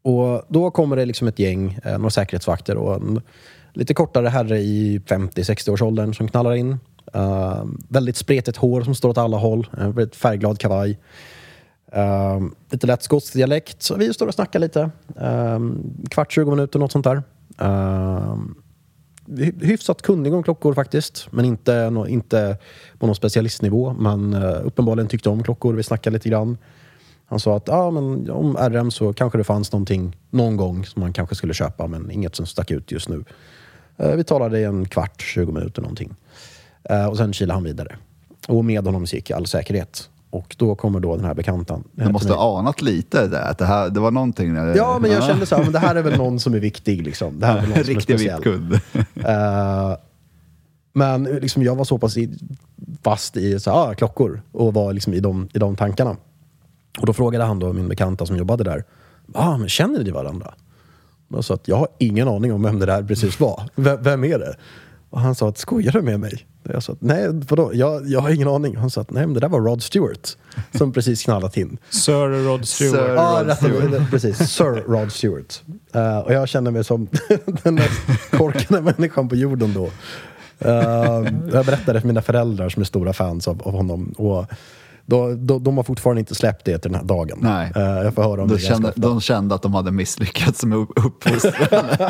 [0.07, 3.21] Och då kommer det liksom ett gäng, eh, några säkerhetsvakter och en
[3.73, 6.77] lite kortare herre i 50-60-årsåldern som knallar in.
[7.15, 9.67] Uh, väldigt spretigt hår som står åt alla håll.
[9.77, 10.99] En väldigt färgglad kavaj.
[11.95, 13.83] Uh, lite lätt skotsk dialekt.
[13.83, 14.89] Så vi står och snackar lite.
[15.21, 15.59] Uh,
[16.09, 17.23] kvart, 20 minuter, något sånt där.
[17.61, 18.37] Uh,
[19.61, 21.27] hyfsat kunnig om klockor faktiskt.
[21.31, 22.57] Men inte, no, inte
[22.99, 23.93] på någon specialistnivå.
[23.93, 25.73] Men uh, eh, uppenbarligen tyckte om klockor.
[25.73, 26.57] Vi snackade lite grann.
[27.29, 30.99] Han sa att ah, men om RM så kanske det fanns någonting någon gång som
[30.99, 33.23] man kanske skulle köpa men inget som stack ut just nu.
[33.97, 36.15] Eh, vi talade i en kvart, 20 minuter någonting.
[36.83, 37.95] Eh, och sen kilade han vidare.
[38.47, 40.09] Och med honom gick all säkerhet.
[40.29, 41.83] Och då kommer då den här bekantan.
[41.91, 44.53] Du måste ha anat lite där, att det, här, det var någonting.
[44.53, 44.75] Där.
[44.75, 47.03] Ja, men jag kände så här, men det här är väl någon som är viktig.
[47.03, 47.39] Liksom.
[47.39, 48.43] Det här är väl någon som Riktig speciell.
[48.43, 48.73] VIP-kund.
[49.15, 49.97] Eh,
[50.93, 52.37] men liksom, jag var så pass i,
[53.03, 56.15] fast i så här, ah, klockor och var liksom i, de, i de tankarna.
[56.99, 58.83] Och då frågade han då min bekanta som jobbade där.
[59.33, 60.53] Ah, men känner ni varandra?
[61.27, 63.63] Jag sa att jag har ingen aning om vem det där precis var.
[63.75, 64.55] V- vem är det?
[65.09, 66.47] Och han sa att skojar du med mig?
[66.63, 67.71] Jag sa att nej, vadå?
[67.73, 68.75] Jag, jag har ingen aning.
[68.77, 70.29] Han sa att nej, men det där var Rod Stewart
[70.77, 71.77] som precis knallat in.
[71.89, 72.95] Sir Rod Stewart.
[72.99, 74.09] Sir- Rod Stewart.
[74.11, 74.37] precis.
[74.37, 75.61] Sir Rod Stewart.
[75.93, 77.07] Eh, och jag kände mig som
[77.63, 79.89] den mest korkade människan på jorden då.
[80.59, 80.73] Eh,
[81.53, 84.13] jag berättade för mina föräldrar som är stora fans av, av honom.
[84.17, 84.45] Och
[85.09, 87.37] då, då, de har fortfarande inte släppt det till den här dagen.
[87.41, 87.71] Nej.
[87.75, 90.77] Eh, jag får höra om De det kände, de kände att de hade misslyckats med
[90.77, 91.85] upp- uppfostran.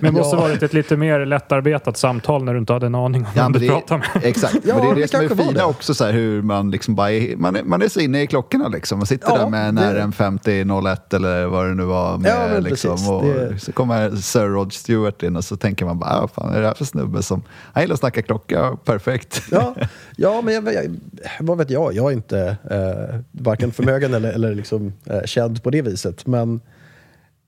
[0.00, 0.40] Men det måste Ja.
[0.42, 3.52] varit ett lite mer lättarbetat samtal när du inte hade en aning om Ja, vem
[3.52, 4.24] men du det, pratade med.
[4.24, 5.64] exakt, Ja, men det är det det som är fina det.
[5.64, 8.26] också, så här, hur man liksom bara är, man, är, man är så inne i
[8.26, 8.98] klockorna liksom.
[8.98, 12.18] Man sitter Ja, där med en det- RM5001 eller vad det nu var.
[12.18, 15.84] Med, Ja, liksom, precis, och det- Så kommer Sir Rod Stewart in och så tänker
[15.86, 18.76] man bara, ah, fan är det här för snubbe som, han gillar att snacka klocka,
[18.84, 19.42] perfekt.
[19.50, 19.74] Ja,
[20.16, 20.96] ja men jag, jag,
[21.40, 21.94] vad vet jag?
[21.94, 26.26] Jag är inte eh, varken förmögen eller, eller liksom, eh, känd på det viset.
[26.26, 26.60] Men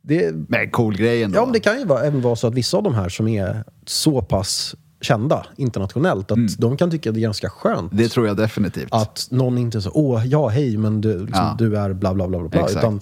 [0.02, 1.38] det, Men cool grej ändå.
[1.38, 3.28] Ja, men det kan ju vara, även vara så att vissa av de här som
[3.28, 6.30] är så pass kända internationellt.
[6.30, 6.52] Att Mm.
[6.58, 7.92] de kan tycka det är ganska skönt.
[7.94, 8.88] Det tror jag definitivt.
[8.90, 11.54] Att någon inte så, åh, ja, hej, men du, liksom, Ja.
[11.58, 12.38] du är bla bla bla.
[12.38, 12.76] bla, Exakt.
[12.76, 13.00] utan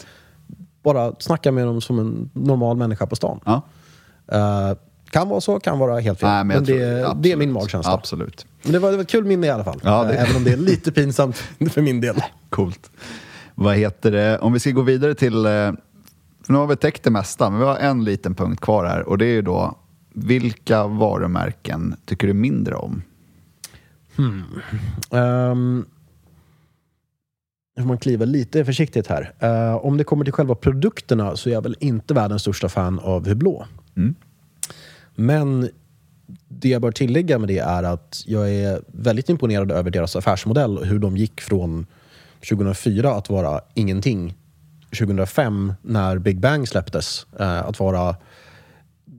[0.82, 3.40] bara snacka med dem som en normal människa på stan.
[3.44, 3.62] Ja.
[4.32, 4.76] Eh,
[5.10, 6.28] kan vara så, kan vara helt fel.
[6.28, 7.92] Nej, men jag tror- det, det är min magkänsla.
[7.92, 8.46] Absolut.
[8.62, 9.80] Men det var, det var ett kul minne i alla fall.
[9.82, 11.36] Ja, det- Även om det är lite pinsamt
[11.70, 12.16] för min del.
[12.50, 12.90] Coolt.
[13.54, 14.38] Vad heter det?
[14.38, 15.46] Om vi ska gå vidare till...
[15.46, 15.72] eh,
[16.48, 19.02] nu har vi täckt det mesta, men vi har en liten punkt kvar här.
[19.08, 19.78] Och det är ju då,
[20.14, 23.02] vilka varumärken tycker du mindre om?
[25.10, 25.86] Um,
[27.76, 29.32] nu får man kliva lite försiktigt här.
[29.38, 32.98] Eh, om det kommer till själva produkterna så är jag väl inte världens största fan
[32.98, 33.66] av Hublå.
[33.96, 34.14] Mm.
[35.14, 35.68] Men
[36.48, 40.78] det jag bör tillägga med det är att jag är väldigt imponerad över deras affärsmodell
[40.78, 41.86] och hur de gick från
[42.48, 44.34] 2004 att vara ingenting
[44.98, 48.16] 2005 när Big Bang släpptes eh, att vara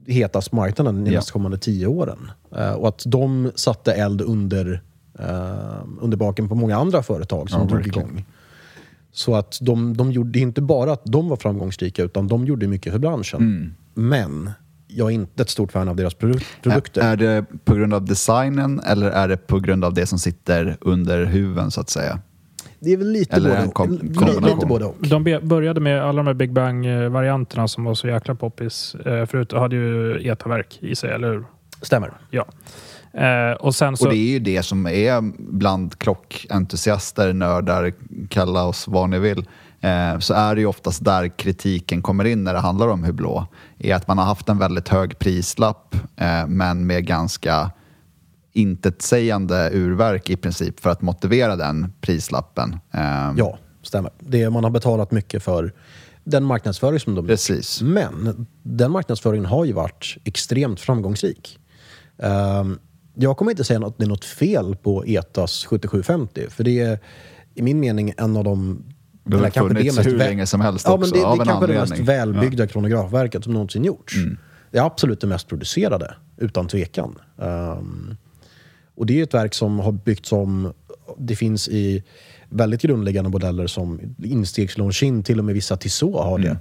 [0.06, 1.18] hetast marknaden de Ja.
[1.18, 2.30] nästkommande tio åren.
[2.56, 4.82] Eh, och att de satte eld under,
[5.18, 8.08] eh, under baken på många andra företag som Ja, drog verkligen.
[8.08, 8.24] igång.
[9.12, 12.92] Så att de, de gjorde inte bara att de var framgångsrika utan de gjorde mycket
[12.92, 13.40] för branschen.
[13.40, 13.74] Mm.
[13.94, 14.50] Men
[14.86, 17.00] jag är inte ett stort fan av deras produ- produkter.
[17.02, 20.76] Är, det på grund av designen eller är det på grund av det som sitter
[20.80, 22.18] under huven så att säga?
[22.80, 23.74] Det är väl lite Eller både och.
[23.74, 23.98] kom-.
[24.42, 24.96] Lite både och.
[25.00, 28.94] De började med alla de här Big Bang-varianterna som var så jäkla poppis.
[28.94, 31.44] Eh, förut hade ju ETA-verk i sig, eller hur?
[31.82, 32.12] Stämmer.
[32.30, 32.46] Ja.
[33.12, 34.04] Eh, och sen så...
[34.04, 37.92] Och det är ju det som är bland klockentusiaster, nördar,
[38.28, 39.44] kalla oss vad ni vill,
[39.86, 43.46] eh, så är det ju oftast där kritiken kommer in när det handlar om Hublå.
[43.78, 47.70] Är att man har haft en väldigt hög prislapp eh, men med ganska
[48.52, 52.78] intetsägande urverk i princip för att motivera den prislappen.
[52.92, 54.10] Eh, Ja, stämmer.
[54.18, 55.72] Det, man har betalat mycket för
[56.24, 57.28] den marknadsföring som de gjort.
[57.28, 57.82] Precis.
[57.82, 61.58] Men den marknadsföringen har ju varit extremt framgångsrik.
[62.18, 62.78] Ehm,
[63.14, 66.98] jag kommer inte säga att det är något fel på ETAs 7750, för det är
[67.54, 68.84] i min mening en av de...
[69.26, 71.46] Det har funnits mest hur länge som helst ja, också, men det, av det är
[71.46, 74.16] kanske det mest välbyggda kronografverket som någonsin gjorts.
[74.16, 74.36] Mm.
[74.70, 77.18] Det är absolut det mest producerade, utan tvekan.
[77.42, 78.16] Ehm,
[78.94, 80.72] och det är ett verk som har byggts om.
[81.18, 82.02] Det finns i
[82.48, 86.58] väldigt grundläggande modeller som instegslångskinn, till och med vissa Tissot har det.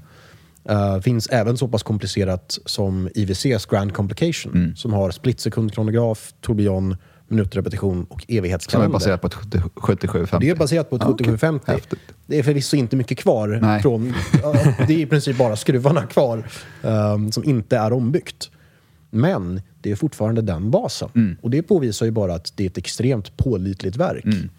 [0.70, 8.06] Uh, finns även så pass komplicerat som IWCs Grand Complication som har splitsekundkronograf, tourbillon, minutrepetition
[8.10, 8.94] och Som är evighetskalender.
[8.94, 9.34] baserat på ett
[9.76, 10.46] 7750.
[10.46, 11.04] Det är baserat på ett.
[11.04, 11.72] 7750.
[11.72, 12.00] Häftigt.
[12.26, 13.60] Det är förvisso inte mycket kvar.
[13.62, 13.82] Nej.
[13.82, 14.14] Från,
[14.88, 16.48] det är i princip bara skruvarna kvar
[16.84, 18.50] ehm, som inte är ombyggt.
[19.10, 21.10] Men det är fortfarande den basen.
[21.16, 21.38] Mm.
[21.42, 24.26] Och det påvisar ju bara att det är ett extremt pålitligt verk.
[24.26, 24.50] Mm.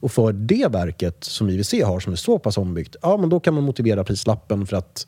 [0.00, 3.40] Och för det verket som IWC har, som är så pass ombyggt, ja men då
[3.40, 5.06] kan man motivera prislappen för att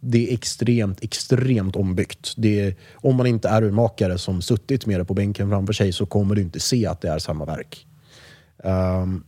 [0.00, 2.34] det är extremt, extremt ombyggt.
[2.36, 5.92] Det är, om man inte är urmakare som suttit med det på bänken framför sig
[5.92, 7.86] så kommer du inte se att det är samma verk.
[8.56, 9.24] Um,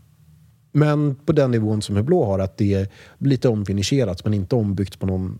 [0.73, 4.99] men på den nivån som Hublå har, att det är lite omfinisherat men inte ombyggt
[4.99, 5.39] på någon,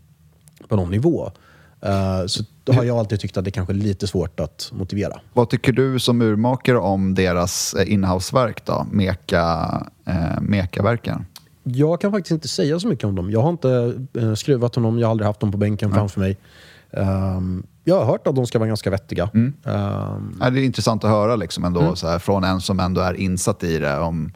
[0.67, 1.31] på någon nivå.
[1.85, 5.19] Uh, så då har jag alltid tyckt att det kanske är lite svårt att motivera.
[5.33, 8.87] Vad tycker du som urmakare om deras eh, inhouseverk då?
[8.91, 11.25] Meka, eh, Mekaverken?
[11.63, 13.31] Jag kan faktiskt inte säga så mycket om dem.
[13.31, 16.37] Jag har inte eh, skruvat honom, jag har aldrig haft dem på bänken framför mig.
[16.91, 19.29] Ehm, jag har hört att de ska vara ganska vettiga.
[19.33, 19.53] Mm.
[19.63, 21.93] Ja, det är intressant att höra liksom ändå, Mm.
[22.03, 23.99] här, från en som ändå är insatt i det.
[23.99, 24.31] Om,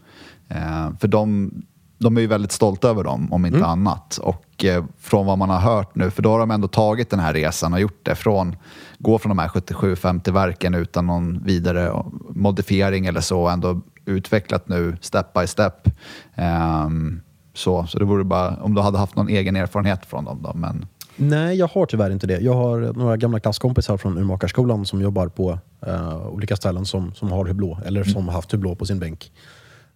[0.49, 1.51] eh, för de,
[1.97, 3.55] de är ju väldigt stolta över dem, om Mm.
[3.55, 4.17] inte annat.
[4.17, 7.19] Och eh, från vad man har hört nu, för då har de ändå tagit den
[7.19, 8.15] här resan och gjort det.
[8.15, 8.55] Från,
[8.99, 15.33] gå från de här 77-50-verken utan någon vidare modifiering eller så, ändå utvecklat nu step
[15.33, 15.89] by step.
[16.35, 17.21] Ehm,
[17.53, 20.41] så, så det vore bara om du hade haft någon egen erfarenhet från dem.
[20.43, 22.39] Då, men, Nej, jag har tyvärr inte det.
[22.39, 27.31] Jag har några gamla klasskompisar från urmakarskolan som jobbar på eh, olika ställen som, som
[27.31, 29.31] har Hublå, eller som har haft Hublå på sin bänk.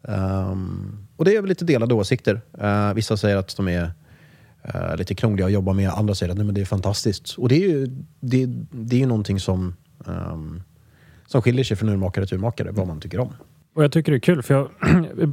[0.07, 2.41] Ehm, och det är väl lite delade åsikter.
[2.59, 3.91] Eh, vissa säger att de är
[4.63, 7.35] eh, lite krångliga att jobba med, andra säger att nej, men det är fantastiskt.
[7.37, 7.87] Och det är ju,
[8.19, 9.75] det, det är ju någonting som,
[10.07, 10.61] ehm,
[11.27, 13.33] som skiljer sig från urmakare till urmakare, vad man tycker om.
[13.73, 14.69] Och jag tycker det är kul för jag,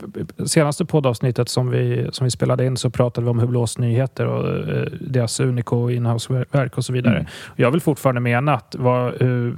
[0.49, 4.69] senaste poddavsnittet som vi, som vi spelade in så pratade vi om Hublås nyheter och
[4.69, 7.17] eh, deras Unico inhouse-verk och så vidare.
[7.17, 7.27] Mm.
[7.57, 9.55] Jag vill fortfarande mena att vad, hur,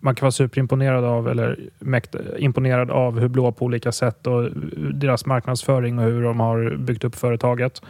[0.00, 4.50] man kan vara superimponerad av eller mäkt, imponerad av Hublå på olika sätt och
[4.94, 7.82] deras marknadsföring och hur de har byggt upp företaget.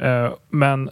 [0.00, 0.90] Eh, Men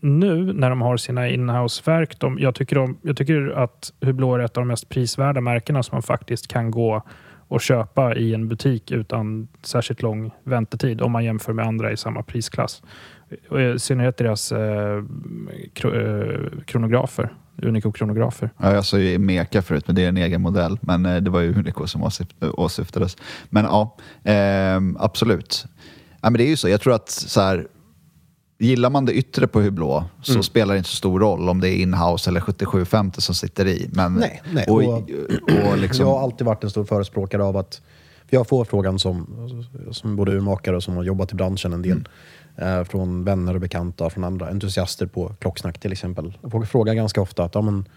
[0.00, 4.56] nu när de har sina inhouse-verk, jag, tycker de, jag tycker att Hublå är ett
[4.56, 7.02] av de mest prisvärda märkena som man faktiskt kan gå
[7.48, 11.96] och köpa i en butik utan särskilt lång väntetid om man jämför med andra i
[11.96, 12.82] samma prisklass.
[13.48, 15.04] Och I synnerhet deras eh,
[15.72, 17.32] kro, eh, kronografer.
[17.62, 18.50] Unico-kronografer.
[18.58, 20.78] Ja, jag sa ju Meka förut, men det är en egen modell.
[20.80, 23.16] Men eh, det var ju Unico som åsyftades.
[23.50, 25.66] Men ja, eh, absolut.
[26.20, 27.66] Ja, men det är ju så, jag tror att så här,
[28.58, 30.42] gillar man det yttre på Hublå så Mm.
[30.42, 33.90] spelar det inte så stor roll om det är inhouse eller 7750 som sitter i.
[33.92, 34.64] Men, Nej, nej.
[34.68, 35.10] Och, Och-
[35.72, 37.80] och liksom, Jag har alltid varit en stor förespråkare av att...
[38.30, 39.26] Jag får frågan som,
[39.90, 42.08] som både urmakare och som har jobbat i branschen en del.
[42.56, 46.38] Eh, från vänner och bekanta, från andra entusiaster på Klocksnack till exempel.
[46.50, 47.88] Får frågan ganska ofta att ja, men,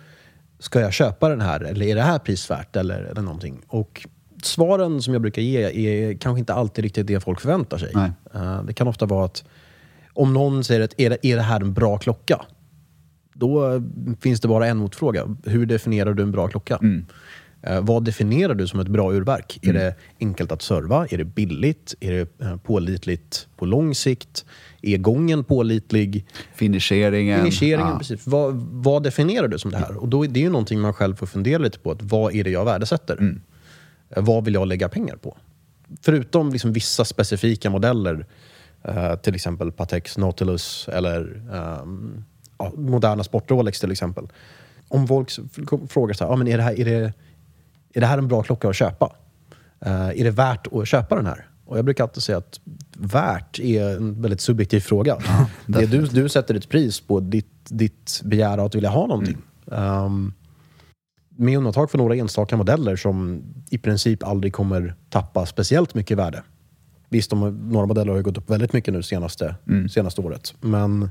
[0.60, 3.62] ska jag köpa den här eller är det här prisvärt eller, eller någonting?
[3.68, 4.08] Och
[4.44, 7.92] svaren som jag brukar ge är kanske inte alltid riktigt det folk förväntar sig.
[8.34, 9.44] Eh, det kan ofta vara att
[10.20, 12.42] om någon säger att är det, är det här en bra klocka?
[13.34, 13.82] Då eh,
[14.22, 15.36] finns det bara en motfråga.
[15.46, 16.80] Hur definierar du en bra klocka?
[17.62, 19.60] Eh, vad definierar du som ett bra urverk?
[19.62, 21.08] Är det enkelt att serva?
[21.10, 21.96] Är det billigt?
[22.00, 24.46] Är det eh, pålitligt på lång sikt?
[24.82, 26.26] Är gången pålitlig?
[26.56, 27.40] finisheringen.
[27.40, 27.98] Finisheringen, ja.
[27.98, 28.28] precis.
[28.28, 29.98] Vad, vad definierar du som det här?
[29.98, 31.92] Och då är det ju någonting man själv får fundera lite på.
[31.92, 33.36] Att vad är det jag värdesätter?
[34.10, 35.38] Eh, Vad vill jag lägga pengar på?
[36.02, 38.26] Förutom liksom vissa specifika modeller,
[38.84, 42.24] eh, till exempel Patex Nautilus eller ehm,
[42.58, 44.28] ja, moderna sport-Rolex till exempel.
[44.88, 45.32] Om folk
[45.90, 47.14] frågar så här, ah, men är, det här, är, det,
[47.94, 49.16] är det här en bra klocka att köpa?
[49.80, 51.46] Eh, är det värt att köpa den här?
[51.66, 52.60] Och jag brukar alltid säga att
[52.98, 55.18] värt är en väldigt subjektiv fråga.
[55.66, 59.38] det är du, du sätter ett pris på ditt, ditt begär att vilja ha någonting.
[59.72, 60.34] Ehm,
[61.30, 66.44] med undantag för några enstaka modeller som i princip aldrig kommer tappa speciellt mycket värde.
[67.10, 69.56] Visst, de, några modeller har ju gått upp väldigt mycket nu senaste,
[69.90, 70.54] senaste året.
[70.62, 71.10] Men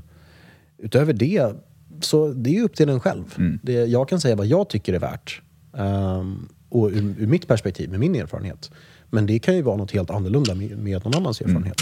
[0.77, 1.53] utöver det,
[2.01, 3.23] så det är ju upp till en själv.
[3.63, 5.41] Det, jag kan säga vad jag tycker är värt.
[5.77, 8.71] ehm, och ur, ur mitt perspektiv, med min erfarenhet.
[9.09, 11.81] Men det kan ju vara något helt annorlunda med, med någon annans erfarenhet.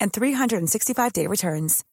[0.00, 1.84] and 365-day returns.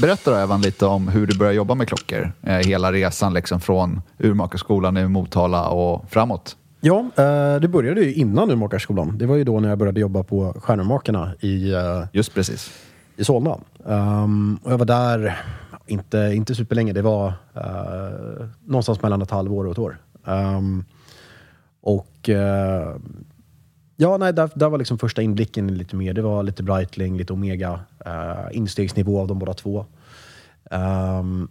[0.00, 2.32] Berätta då Evan lite om hur du började jobba med klockor.
[2.42, 6.56] Eh, hela resan liksom från urmakarskolan i Motala och framåt.
[6.80, 9.18] Ja, eh, det började ju innan urmakarskolan.
[9.18, 12.70] Det var ju då när jag började jobba på Stjärnurmakarna i, eh, Just precis.
[13.16, 13.58] i Solna.
[13.84, 15.42] Um, och jag var där,
[15.92, 19.98] inte, inte superlänge, det var uh, någonstans mellan ett halvår och ett år.
[20.24, 20.84] Um,
[21.80, 22.96] och uh,
[23.96, 26.14] ja, nej, där, där var liksom första inblicken lite mer.
[26.14, 29.86] Det var lite Breitling, lite Omega, uh, instegsnivå av de båda två.
[30.70, 31.48] Um,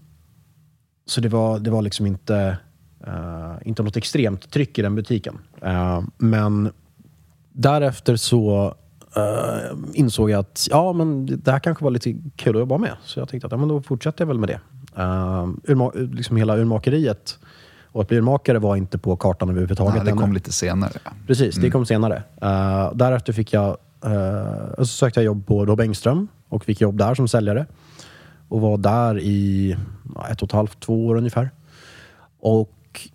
[1.06, 2.58] så det var, det var liksom inte,
[3.08, 5.40] uh, inte något extremt tryck i den butiken.
[5.66, 6.72] Uh, men
[7.52, 8.76] därefter så
[9.16, 12.92] eh, insåg jag att ja, men det här kanske var lite kul att jobba med.
[13.04, 14.60] Så jag tänkte att ja, men då fortsätter jag väl med det.
[14.98, 17.40] Uh, urma- liksom hela urmakeriet
[17.86, 19.96] och att bli urmakare var inte på kartan överhuvudtaget.
[19.96, 20.22] Nej, det ännu.
[20.22, 20.92] kom lite senare.
[21.28, 22.24] Precis, det kom senare.
[22.44, 26.98] Uh, därefter fick jag, uh, så sökte jag jobb på Rob Engström och fick jobb
[26.98, 27.66] där som säljare.
[28.48, 29.72] Och var där i
[30.32, 31.52] ett och ett halvt, två år ungefär.
[32.40, 33.10] Och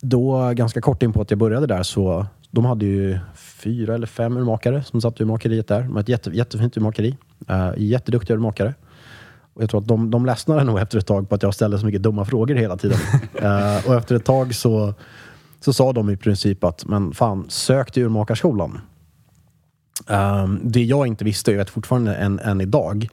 [0.00, 3.18] då, ganska kort in på att jag började där, så de hade ju
[3.62, 5.82] fyra eller fem urmakare som satt i urmakeriet där.
[5.82, 7.16] De hade ett jätte, jättefint urmakeri.
[7.50, 8.74] Uh, jätteduktiga urmakare.
[9.54, 11.78] Och jag tror att de, de ledsnade nog efter ett tag på att jag ställde
[11.78, 12.98] så mycket dumma frågor hela tiden.
[13.42, 14.94] Eh, och efter ett tag så,
[15.60, 18.80] så sa de i princip att men fan, sök till urmakarskolan.
[20.06, 23.08] Um, det jag inte visste, och jag vet fortfarande än, än idag,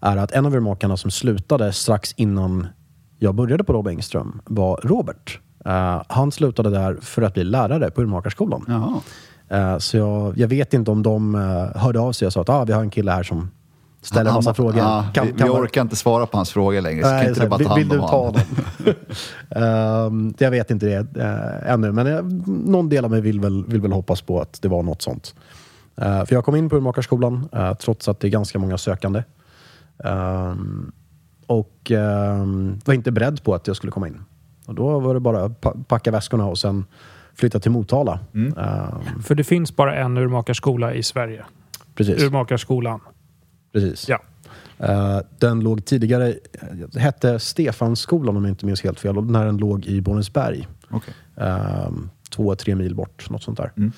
[0.00, 2.66] är att en av urmakarna som slutade strax innan
[3.18, 5.40] jag började på Rob Engström var Robert.
[5.64, 8.64] Eh, han slutade där för att bli lärare på urmakarskolan.
[8.68, 9.00] Jaha.
[9.48, 12.48] Eh, så jag, jag vet inte om de uh, hörde av sig och sa att
[12.48, 13.50] ah, vi har en kille här som,
[14.02, 14.76] ställer en massa frågor.
[14.78, 17.16] Ja, Kan- vi, vi kan man- orkar inte svara på hans frågor längre, så kan
[17.16, 18.40] Nej, inte så du bara ta hand du om ta honom?
[19.50, 23.64] Ehm, jag vet inte det eh, ännu, men jag, någon del av mig vill väl,
[23.66, 25.34] vill väl hoppas på att det var något sånt.
[25.96, 29.22] Eh, för jag kom in på urmakarskolan uh, trots att det är ganska många sökande.
[30.04, 30.92] Ehm,
[31.46, 34.24] och ehm, var inte beredd på att jag skulle komma in.
[34.66, 36.84] Och då var det bara att pa- packa väskorna och sen
[37.34, 38.18] flytta till Motala.
[38.34, 38.58] Mm.
[38.58, 41.44] Ehm, För det finns bara en urmakarskola i Sverige.
[41.94, 42.22] precis.
[42.22, 43.00] Urmakarskolan.
[43.72, 44.08] precis.
[44.08, 44.18] Ja.
[44.78, 49.44] Eh, den låg tidigare, eh, hette Stefansskolan om jag inte minns helt fel, och när
[49.46, 50.68] den låg i Borensberg.
[50.90, 51.14] Okej.
[51.36, 53.72] Ehm, två, tre mil bort, något sånt där.
[53.76, 53.92] Mm.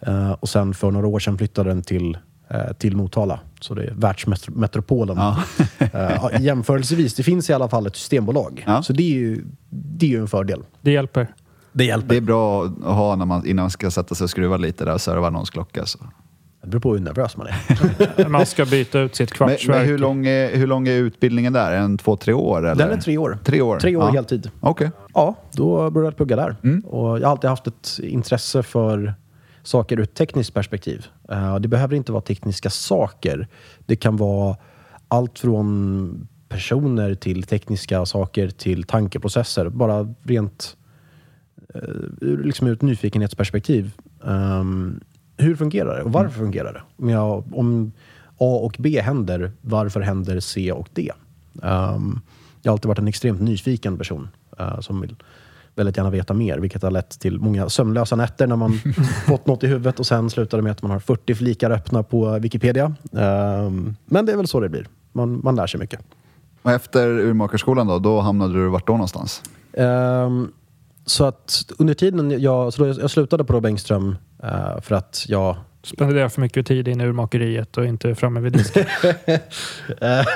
[0.00, 2.18] Eh, och sen för några år sedan flyttade den till,
[2.48, 3.40] eh, till Motala.
[3.60, 5.16] Så det är världsmetropolen.
[5.16, 5.42] Ja.
[5.92, 8.64] Ja, jämförelsevis, det finns i alla fall ett systembolag.
[8.66, 8.82] Ja.
[8.82, 10.62] Så det är, ju, det är ju en fördel.
[10.80, 11.28] Det hjälper.
[11.72, 12.08] Det hjälper.
[12.08, 14.84] Det är bra att ha när man, innan man ska sätta sig och skruva lite
[14.84, 15.86] där och serva någons klocka.
[15.86, 15.98] Så.
[16.62, 18.28] Det beror på hur nervös man är.
[18.28, 19.76] Man ska byta ut sitt kvartsverk.
[19.78, 21.72] men hur, lång är, hur lång är utbildningen där?
[21.72, 22.66] En två, tre år?
[22.66, 22.86] Eller?
[22.86, 23.38] Den är tre år.
[23.44, 23.78] Tre år?
[23.78, 24.10] Tre år ja.
[24.10, 24.50] heltid.
[24.60, 24.90] Okej.
[25.14, 26.56] Ja, då började jag plugga där.
[26.64, 26.80] Mm.
[26.80, 29.14] Och jag har alltid haft ett intresse för
[29.62, 31.06] saker ur ett tekniskt perspektiv.
[31.30, 33.48] Eh, det behöver inte vara tekniska saker.
[33.86, 34.56] Det kan vara
[35.08, 39.68] allt från personer till tekniska saker till tankeprocesser.
[39.68, 40.76] Bara rent
[42.20, 43.92] liksom ur ett nyfikenhetsperspektiv.
[44.26, 45.00] Ehm,
[45.36, 46.82] hur fungerar det och varför fungerar det?
[46.96, 47.92] Om, jag, om
[48.38, 51.12] A och B händer, varför händer C och D?
[51.62, 52.20] Ehm,
[52.62, 55.16] jag har alltid varit en extremt nyfiken person eh, som vill
[55.74, 58.72] väldigt gärna veta mer, vilket har lett till många sömnlösa nätter när man
[59.26, 62.02] fått något i huvudet och sen slutar det med att man har 40 flikar öppna
[62.02, 62.94] på Wikipedia.
[63.12, 64.86] Ehm, men det är väl så det blir.
[65.12, 66.00] Man, man lär sig mycket.
[66.62, 69.42] Och efter urmakarskolan då, då hamnade du vart då någonstans?
[69.72, 70.52] Ehm,
[71.08, 75.24] så att under tiden jag, så då jag slutade på Rob Engström eh, för att
[75.28, 78.86] jag Spenderar för mycket tid in i urmakeriet och inte framme vid disken.
[80.00, 80.26] Eh,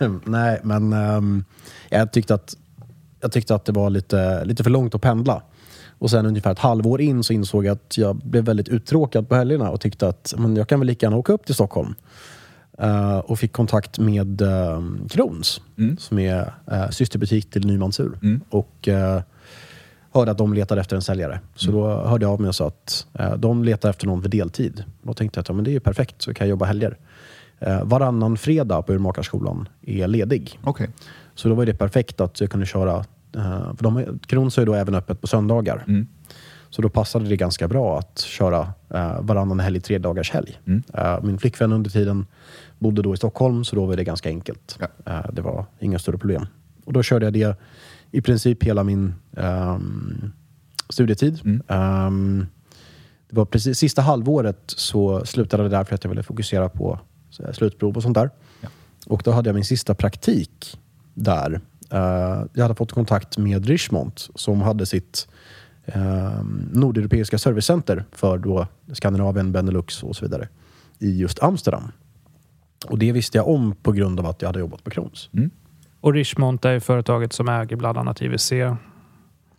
[0.24, 1.44] Nej, men ehm,
[1.88, 2.56] jag, tyckte att,
[3.20, 5.42] jag tyckte att det var lite, lite för långt att pendla.
[5.98, 9.34] Och sen ungefär ett halvår in så insåg jag att jag blev väldigt uttråkad på
[9.34, 11.94] helgerna och tyckte att men jag kan väl lika gärna åka upp till Stockholm.
[12.78, 14.80] Eh, och fick kontakt med uh,
[15.10, 15.60] Krons,
[15.98, 18.40] som är uh, systerbutik till Nymans Ur.
[18.50, 18.88] Och
[20.12, 21.40] hörde att de letade efter en säljare.
[21.54, 24.28] Så då hörde jag av mig och sa att eh, de letar efter någon för
[24.28, 24.84] deltid.
[25.02, 26.96] Då tänkte jag att ja, men det är ju perfekt, så kan jag jobba helger.
[27.58, 30.58] Eh, varannan fredag på Urmakarskolan är ledig.
[30.64, 30.88] Okej.
[31.34, 32.96] Så då var det perfekt att jag kunde köra,
[33.36, 35.84] eh, för de, Krons är ju då även öppet på söndagar.
[36.70, 40.60] Så då passade det ganska bra att köra eh, varannan helg, tre dagars helg.
[40.94, 42.26] Eh, min flickvän under tiden
[42.78, 44.78] bodde då i Stockholm, så då var det ganska enkelt.
[44.80, 45.12] Ja.
[45.12, 46.46] Eh, det var inga större problem.
[46.84, 47.56] Och då körde jag det
[48.10, 50.32] i princip hela min ehm,
[50.88, 51.62] studietid.
[51.68, 52.46] Ehm,
[53.28, 57.00] det var precis sista halvåret så slutade det där för att jag ville fokusera på
[57.52, 58.30] slutprov och sånt där.
[59.06, 60.78] Och då hade jag min sista praktik
[61.14, 61.60] där.
[61.90, 65.28] Eh, jag hade fått kontakt med Richmond som hade sitt
[65.84, 66.42] eh,
[66.72, 70.48] nordeuropeiska servicecenter för då Skandinavien, Benelux och så vidare
[70.98, 71.92] i just Amsterdam.
[72.86, 75.28] Och det visste jag om på grund av att jag hade jobbat på Krons.
[76.00, 78.52] Och Richmond är företaget som äger bland annat IWC.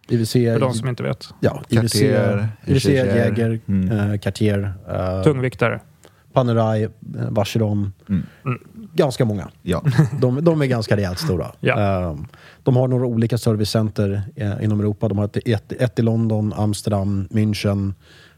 [0.10, 1.30] IWC, För de som inte vet.
[1.40, 3.16] ja, IWC, Cartier, IWC Cartier.
[3.16, 4.12] Jäger, Mm.
[4.12, 5.80] eh, Cartier, eh, Tungviktare.
[6.34, 6.90] Panerai, eh,
[7.30, 7.94] Vacheron.
[8.10, 8.24] Mm.
[8.94, 9.50] Ganska många.
[9.62, 9.84] Ja.
[10.22, 11.52] De, de är ganska rejält stora.
[11.60, 11.80] Ja.
[12.12, 12.26] Ehm,
[12.64, 15.08] de har några olika servicecenter eh, inom Europa.
[15.08, 17.94] De har ett, ett, ett i London, Amsterdam, München,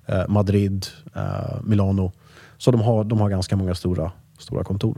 [0.06, 0.86] eh, Madrid,
[1.16, 2.12] eh, Milano.
[2.58, 4.98] Så de har, de har ganska många stora, stora kontor.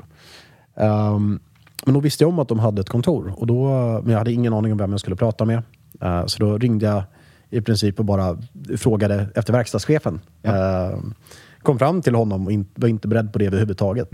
[1.86, 3.34] Men då visste jag om att de hade ett kontor.
[3.38, 3.68] Och då,
[4.04, 5.62] men jag hade ingen aning om vem jag skulle prata med.
[6.02, 7.04] Eh, så då ringde jag
[7.50, 8.38] i princip och bara
[8.78, 10.20] frågade efter verkstadschefen.
[10.44, 11.14] Ehm,
[11.62, 14.10] kom fram till honom och in, var inte beredd på det överhuvudtaget.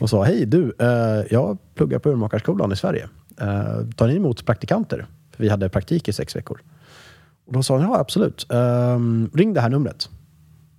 [0.00, 3.08] Och sa, hej du, eh, jag pluggar på Urmakarskolan i Sverige.
[3.96, 5.06] Tar ni emot praktikanter?
[5.30, 6.60] För vi hade praktik i sex veckor.
[7.46, 8.46] Och då sa han, ja absolut.
[8.52, 10.10] Ehm, ring det här numret.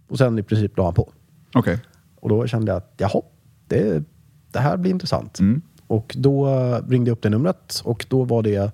[0.10, 1.12] Och sen i princip la han på.
[1.54, 1.80] Okej.
[2.16, 3.22] Och då kände jag att jaha,
[3.68, 4.04] det,
[4.52, 5.40] det här blir intressant.
[5.40, 5.62] Mm.
[5.88, 6.48] Och då
[6.90, 8.72] ringde jag upp det numret och då var det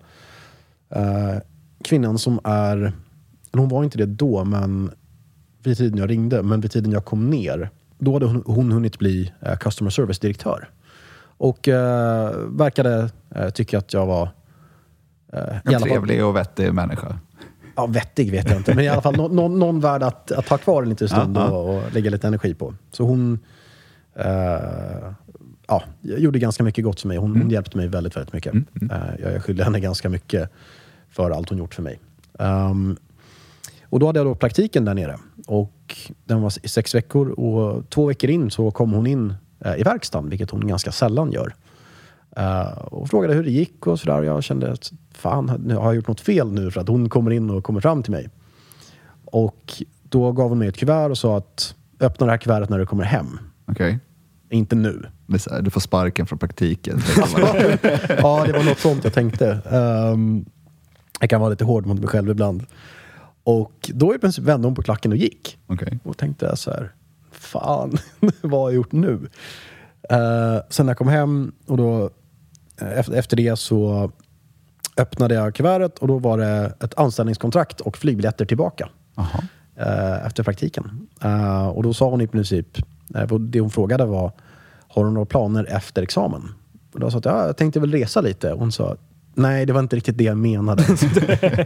[0.89, 1.35] eh,
[1.83, 2.93] kvinnan som är,
[3.51, 4.91] hon var inte det då, men
[5.63, 8.99] vid tiden jag ringde, men vid tiden jag kom ner, då hade hon, hon hunnit
[8.99, 10.69] bli eh, customer service-direktör.
[11.37, 14.23] Och eh, verkade eh, tycka att jag var
[15.33, 17.19] eh, En alla fall- trevlig och vettig människa.
[17.75, 20.47] Ja, vettig vet jag inte, men i alla fall nå- nå- någon värd att, att
[20.49, 21.51] ha kvar en liten stund Ja, ja.
[21.57, 22.73] Och, och lägga lite energi på.
[22.91, 23.39] Så hon
[24.15, 25.11] eh,
[25.67, 27.17] ja, gjorde ganska mycket gott för mig.
[27.17, 27.41] Hon, Mm.
[27.41, 28.53] hon hjälpte mig väldigt, väldigt mycket.
[28.53, 30.49] Eh, jag är skyldig henne ganska mycket
[31.09, 31.99] för allt hon gjort för mig.
[32.39, 32.97] Ehm,
[33.83, 35.17] och då hade jag då praktiken där nere.
[35.47, 39.75] Och den var i sex veckor och två veckor in så kom hon in eh,
[39.75, 41.55] i verkstaden, vilket hon ganska sällan gör.
[42.37, 44.21] Eh, och frågade hur det gick och sådär.
[44.23, 47.31] Jag kände att fan, nu har jag gjort något fel nu för att hon kommer
[47.31, 48.29] in och kommer fram till mig.
[49.25, 52.79] Och då gav hon mig ett kuvert och sa att öppna det här kuvertet när
[52.79, 53.39] du kommer hem.
[53.65, 53.99] Okej.
[54.53, 55.05] Inte nu.
[55.27, 57.01] Det är så här, Du får sparken från praktiken.
[57.17, 59.59] ja, det var något sånt jag tänkte.
[59.69, 60.45] Um,
[61.19, 62.65] jag kan vara lite hård mot mig själv ibland.
[63.43, 65.57] Och då i princip vände hon på klacken och gick.
[65.67, 65.99] Okej.
[66.03, 66.91] Och tänkte jag så här,
[67.31, 67.97] fan,
[68.41, 69.13] vad har jag gjort nu?
[69.13, 72.09] Uh, sen när jag kom hem och då
[72.81, 74.11] eh, efter, efter det så
[74.97, 78.89] öppnade jag kuvertet och då var det ett anställningskontrakt och flygbiljetter tillbaka
[79.75, 81.07] eh, efter praktiken.
[81.21, 82.77] Eh, och då sa hon i princip,
[83.39, 84.31] det hon frågade var,
[84.87, 86.49] har du några planer efter examen?
[86.93, 88.53] Och då sa jag, ja, jag tänkte väl resa lite.
[88.53, 88.95] Och hon sa,
[89.33, 90.83] nej det var inte riktigt det jag menade.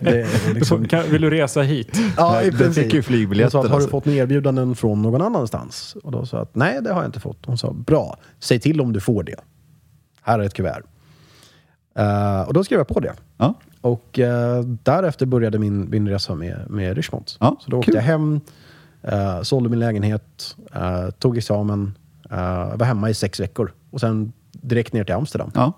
[0.02, 2.00] det, liksom, Kan, vill du resa hit?
[2.18, 2.84] ja, i princip.
[2.84, 3.90] fick ju flygbiljetter, Hon sa, har du alltså.
[3.90, 5.96] fått några erbjudanden från någon annanstans?
[6.04, 7.46] Och då sa jag, att, nej det har jag inte fått.
[7.46, 9.36] Hon sa, bra, säg till om du får det.
[10.22, 10.82] Här är ett kuvert.
[11.96, 13.14] Eh, och då skrev jag på det.
[13.38, 13.54] Ja.
[13.82, 17.26] Och eh, därefter började min, min resa med, med Richmond.
[17.40, 17.96] Ja, så då åkte kul.
[17.96, 18.42] jag hem,
[19.12, 21.98] uh, sålde min lägenhet, eh, tog examen,
[22.32, 25.52] uh, var hemma i sex veckor och sen direkt ner till Amsterdam.
[25.54, 25.74] Ja.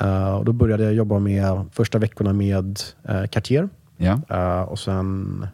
[0.00, 3.68] Eh, och då började jag jobba med första veckorna med uh, Cartier.
[3.96, 4.64] ja.
[4.64, 5.46] Och sen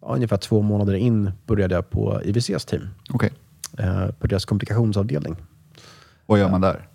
[0.00, 2.88] ungefär två månader in började jag på IWCs team.
[3.78, 5.36] Eh, på deras kommunikationsavdelning.
[6.26, 6.88] Vad gör man där?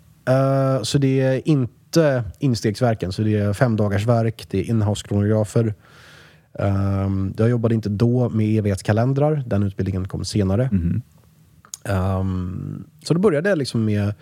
[0.82, 5.74] Så det är inte instegsverken, så det är fem dagars verk, det är inhouse-kronografer.
[6.52, 10.70] Um, jag jobbade inte då med evighetskalendrar, den utbildningen kom senare.
[11.84, 14.14] Ehm, så då började jag liksom med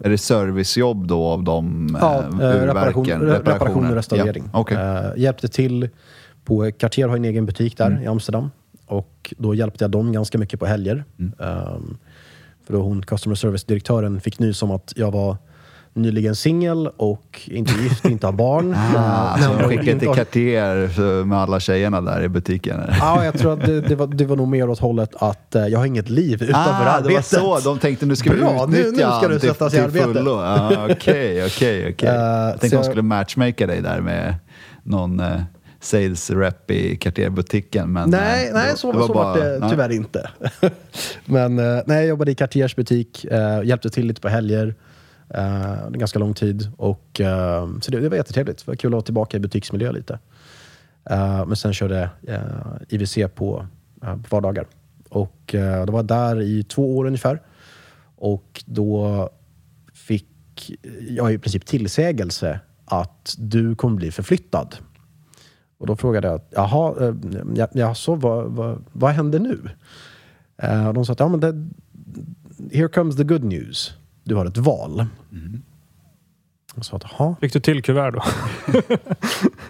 [0.00, 3.22] Är det servicejobb då av de ja, eh, eh, reparation, urverken?
[3.28, 4.44] re- reparation och restaurering.
[4.52, 4.58] Ja.
[4.60, 4.76] Okej.
[4.76, 5.88] Eh, hjälpte till
[6.44, 8.02] på Cartier har en egen butik där Mm.
[8.02, 8.50] i Amsterdam.
[8.86, 11.04] Och då hjälpte jag dem ganska mycket på helger.
[11.18, 11.32] Mm.
[11.38, 11.96] Ehm,
[12.66, 15.36] för då hon, customer service-direktören, fick nys om att jag var
[15.94, 18.74] nyligen singel och inte gift, inte har barn.
[18.96, 22.80] Ah, så de men- skickade till Cartier med alla tjejerna där i butiken?
[23.00, 25.66] Ja, jag tror att det, det, var, det var nog mer åt hållet att eh,
[25.66, 27.42] jag har inget liv utanför ah, det arbetet.
[27.42, 27.68] var så.
[27.70, 30.20] De tänkte nu ska vi nu- utnyttja nu ska du sättas i arbete.
[30.30, 32.08] Ah, Okej, okej, okej.
[32.08, 34.34] Eh, Jag tänkte de skulle matchmaka dig där med
[34.82, 35.40] någon eh,
[35.80, 37.92] sales rep i Cartier-butiken.
[37.92, 39.70] Men, Nej, eh, nej det så, det så bara- var det nej.
[39.70, 40.30] tyvärr inte.
[41.24, 44.74] Men eh, nej, jag jobbade i Cartiers butik, eh, hjälpte till lite på helger.
[45.38, 46.72] Uh, ganska lång tid.
[46.76, 48.58] Och, uh, så det, det var jättetrevligt.
[48.58, 50.18] Det var kul att vara tillbaka i butiksmiljö lite.
[51.10, 53.66] Uh, men sen körde uh, IWC på,
[54.04, 54.66] uh, på vardagar.
[55.08, 57.42] Och uh, då var jag där i två år ungefär.
[58.16, 59.30] Och då
[59.92, 60.28] fick
[61.08, 64.76] jag i princip tillsägelse att du kommer bli förflyttad.
[65.78, 67.14] Och då frågade jag, jaha, eh,
[67.54, 69.68] ja, jaså, vad, vad, vad händer nu?
[70.88, 71.68] Och de sa att, ja men det,
[72.72, 73.92] here comes the good news.
[74.24, 75.06] Du har ett val.
[76.74, 77.36] Jag sa att, jaha.
[77.40, 78.22] Fick du till kuvert då?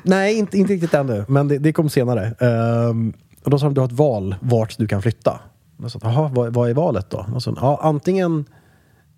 [0.03, 2.35] Nej, inte, inte riktigt ännu, men det, det kom senare.
[2.41, 3.13] Ehm,
[3.45, 5.41] och då sa de, du har ett val vart du kan flytta.
[5.83, 7.27] Jag sa, jaha, vad, vad är valet då?
[7.35, 8.45] Och så, ja, antingen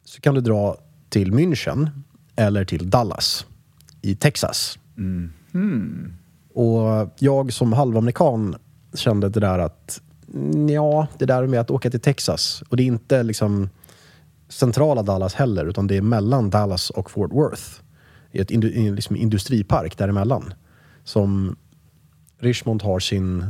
[0.05, 0.77] så kan du dra
[1.09, 1.91] till München
[2.37, 3.47] eller till Dallas
[4.03, 4.79] i Texas.
[6.55, 8.57] Och jag som halvamerikan
[8.95, 10.01] kände det där att
[10.69, 13.69] ja, det där med att åka till Texas och det är inte liksom
[14.49, 17.63] centrala Dallas heller utan det är mellan Dallas och Fort Worth.
[18.31, 20.55] I ett indu, liksom industripark däremellan.
[21.05, 21.57] Som
[22.39, 23.45] Richmond har sin,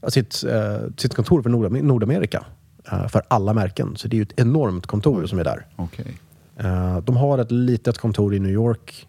[0.00, 2.44] ja, sitt, eh, sitt kontor för Nordam- Nordamerika.
[2.92, 3.96] eh, för alla märken.
[3.96, 5.66] Så det är ju ett enormt kontor som är där.
[5.76, 6.18] Okej.
[6.56, 9.06] Eh, de har ett litet kontor i New York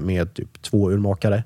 [0.00, 1.44] med typ två urmakare.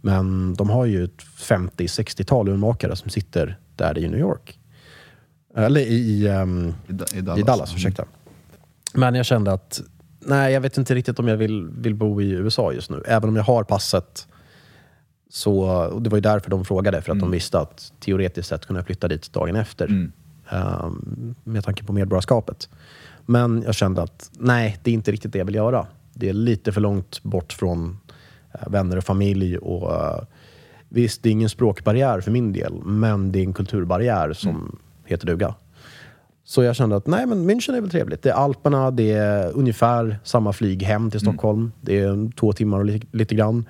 [0.00, 4.55] Men de har ju ett 50-60-tal urmakare som sitter där i New York.
[5.56, 7.46] Eller i, i, ehm, I, Da- i i Dallas.
[7.46, 8.04] Dallas, ursäkta.
[8.94, 9.80] Men jag kände att
[10.20, 13.02] nej, jag vet inte riktigt om jag vill, vill bo i USA just nu.
[13.06, 14.26] Även om jag har passet.
[15.30, 18.66] Så, och det var ju därför de frågade, för att de visste att teoretiskt sett
[18.66, 20.10] kunde jag flytta dit dagen efter.
[20.50, 22.68] ehm, med tanke på medborgarskapet.
[23.26, 25.86] Men jag kände att nej, det är inte riktigt det jag vill göra.
[26.14, 27.98] Det är lite för långt bort från
[28.54, 29.58] eh, vänner och familj.
[29.58, 30.20] Och, eh,
[30.88, 35.26] visst, det är ingen språkbarriär för min del, men det är en kulturbarriär som heter
[35.26, 35.54] duga.
[36.44, 38.22] Så jag kände att nej, men München är väl trevligt.
[38.22, 41.72] Det är Alperna, det är ungefär samma flyg hem till Stockholm.
[41.80, 43.64] Det är två timmar och li- lite grann.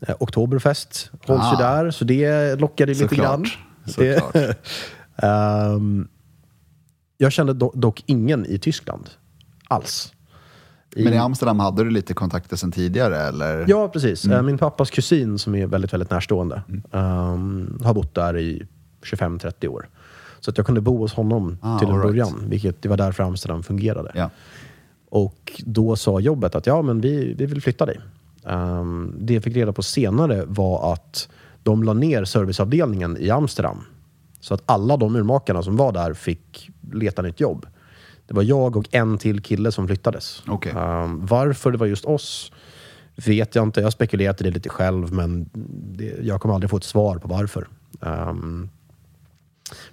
[0.00, 1.74] Eh, Oktoberfest hålls ju Ah.
[1.82, 3.26] där, så det lockade lite Såklart.
[3.26, 3.46] grann.
[3.86, 4.56] Såklart.
[5.16, 6.08] Ehm,
[7.18, 9.10] jag kände do- dock ingen i Tyskland
[9.68, 10.12] alls.
[10.96, 13.16] Men i Amsterdam hade du lite kontakter sedan tidigare?
[13.18, 13.64] Eller?
[13.68, 14.24] Ja, precis.
[14.24, 16.62] Eh, Min pappas kusin som är väldigt, väldigt närstående
[16.92, 18.66] ehm, har bott där i
[19.02, 19.88] 25-30 år.
[20.40, 22.06] Så att jag kunde bo hos honom Ah, till en right.
[22.06, 22.44] början.
[22.48, 24.12] Vilket det var därför Amsterdam fungerade.
[24.14, 24.30] Ja.
[25.10, 28.00] Och då sa jobbet att ja, men vi, vi vill flytta dig.
[28.44, 31.28] Um, det jag fick reda på senare var att
[31.62, 33.78] de la ner serviceavdelningen i Amsterdam.
[34.40, 37.66] Så att alla de urmakarna som var där fick leta nytt jobb.
[38.26, 40.42] Det var jag och en till kille som flyttades.
[40.46, 40.72] Okej.
[40.72, 42.52] Um, varför det var just oss
[43.26, 43.80] vet jag inte.
[43.80, 45.50] Jag spekulerade i det lite själv, men
[45.96, 47.68] det, jag kommer aldrig få ett svar på varför.
[48.00, 48.68] Um,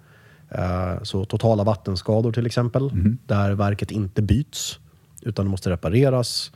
[0.49, 2.91] Eh, så totala vattenskador till exempel,
[3.27, 4.79] där verket inte byts
[5.23, 6.53] utan måste repareras.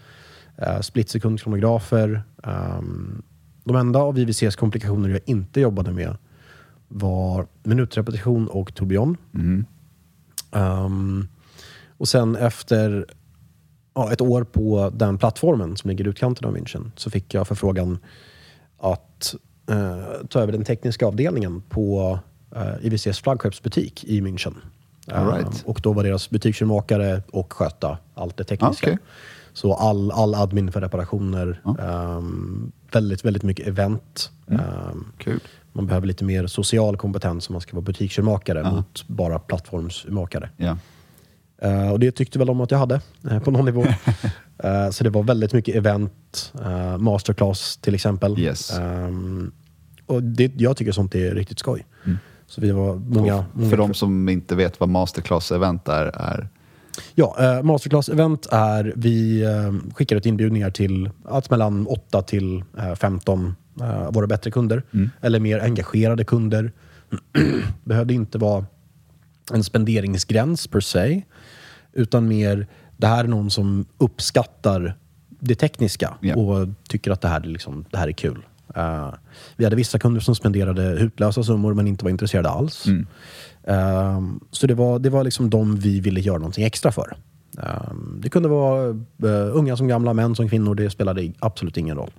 [0.62, 2.22] Uh, Splitsekundskronografer.
[2.36, 3.22] Um,
[3.64, 6.16] de enda av IWCs komplikationer jag inte jobbade med
[6.88, 9.16] var minutrepetition och tourbillon.
[10.54, 11.28] Ehm,
[11.98, 13.06] och sen efter
[13.94, 17.48] ja, ett år på den plattformen som ligger i utkanten av München så fick jag
[17.48, 17.98] förfrågan
[18.78, 19.34] att
[19.70, 22.18] eh, ta över den tekniska avdelningen på
[22.56, 24.54] uh, IWCs flaggskeppsbutik i München.
[25.12, 25.46] All right.
[25.46, 28.86] Ehm, och då var deras butiksförmakare och sköta allt det tekniska.
[28.86, 28.98] Okej.
[29.52, 34.30] Så all, all admin för reparationer, ehm, väldigt, väldigt mycket event.
[34.48, 34.60] Mm.
[34.60, 35.40] Ehm, Kul.
[35.74, 40.50] Man behöver lite mer social kompetens om man ska vara butiksurmakare mot bara plattformsurmakare.
[40.56, 40.78] Ja.
[41.58, 43.00] Eh, och det tyckte väl om att jag hade
[43.30, 43.84] eh, på någon nivå.
[44.58, 46.52] Eh, så det var väldigt mycket event,
[46.98, 48.38] masterclass till exempel.
[48.38, 48.78] Yes.
[48.78, 49.52] Ehm,
[50.06, 51.86] och det, jag tycker sånt är riktigt skoj.
[52.46, 53.44] Så vi var många...
[53.52, 56.48] många För de som inte vet vad masterclass-event är, är
[57.14, 62.94] Ja, eh, masterclass-event är vi eh, skickar ut inbjudningar till allt mellan 8 till eh,
[62.94, 64.82] 15 av våra bättre kunder.
[65.20, 66.72] Eller mer engagerade kunder.
[67.84, 68.66] Behövde inte vara
[69.52, 71.22] en spenderingsgräns per se.
[71.92, 72.66] Utan mer,
[72.96, 74.94] det här är någon som uppskattar
[75.40, 76.36] det tekniska Ja.
[76.36, 78.42] och tycker att det här, är liksom, det här är kul.
[78.74, 79.14] Eh,
[79.56, 82.84] vi hade vissa kunder som spenderade hutlösa summor men inte var intresserade alls.
[83.66, 87.16] Ehm, så det var, det var liksom de vi ville göra någonting extra för.
[87.58, 88.88] Ehm, det kunde vara
[89.24, 90.74] eh, unga som gamla, män som kvinnor.
[90.74, 92.10] Det spelade absolut ingen roll.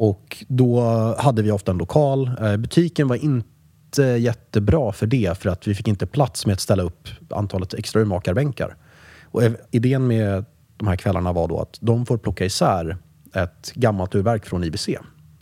[0.00, 0.80] Och då
[1.18, 2.30] hade vi ofta en lokal.
[2.40, 6.60] Eh, butiken var inte jättebra för det, för att vi fick inte plats med att
[6.60, 8.76] ställa upp antalet extra urmakarbänkar.
[9.24, 10.44] Och idén med
[10.76, 12.96] de här kvällarna var då att de får plocka isär
[13.34, 14.88] ett gammalt urverk från IBC.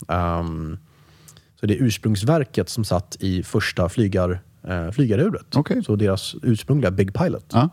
[0.07, 0.77] Ehm,
[1.59, 5.55] så det är ursprungsverket som satt i första flygar, eh, flygaruret.
[5.55, 5.83] Okej.
[5.83, 7.45] Så deras ursprungliga Big Pilot.
[7.53, 7.69] Ja.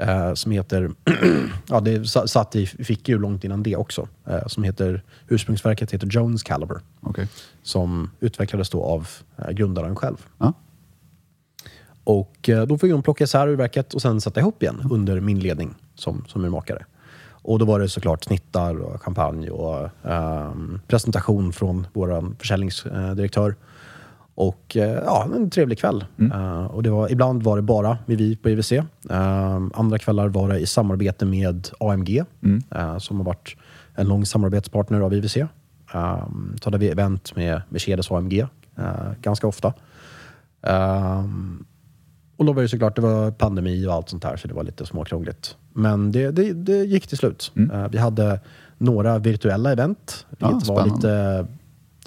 [0.00, 0.90] Eh, som heter,
[1.68, 4.08] ja det sa- satt i fickhjul långt innan det också.
[4.26, 6.80] Eh, som heter, ursprungsverket heter Jones Caliber.
[7.00, 7.28] Okej.
[7.62, 10.16] Som utvecklades då av eh, grundaren själv.
[10.38, 10.52] Ja.
[12.04, 15.40] Och eh, då fick de plocka isär urverket och sen sätta ihop igen under min
[15.40, 16.84] ledning som, som urmakare.
[17.42, 23.54] Och då var det såklart snittar och champagne och ehm, presentation från vår försäljningsdirektör.
[24.34, 26.04] Och eh, ja, en trevlig kväll.
[26.32, 28.72] Eh, och det var, ibland var det bara med vi på IWC.
[29.10, 32.24] Ehm, andra kvällar var det i samarbete med AMG
[32.70, 33.56] eh, som har varit
[33.94, 35.36] en lång samarbetspartner av IWC.
[35.94, 38.38] Um, så hade vi event med Mercedes AMG
[38.76, 39.72] eh, ganska ofta.
[40.62, 41.64] Ehm,
[42.36, 44.64] och då var det såklart det var pandemi och allt sånt här så det var
[44.64, 45.56] lite småkrångligt.
[45.72, 47.52] Men det, det, det gick till slut.
[47.72, 48.40] Eh, vi hade
[48.78, 51.46] några virtuella event, vilket Ja, var lite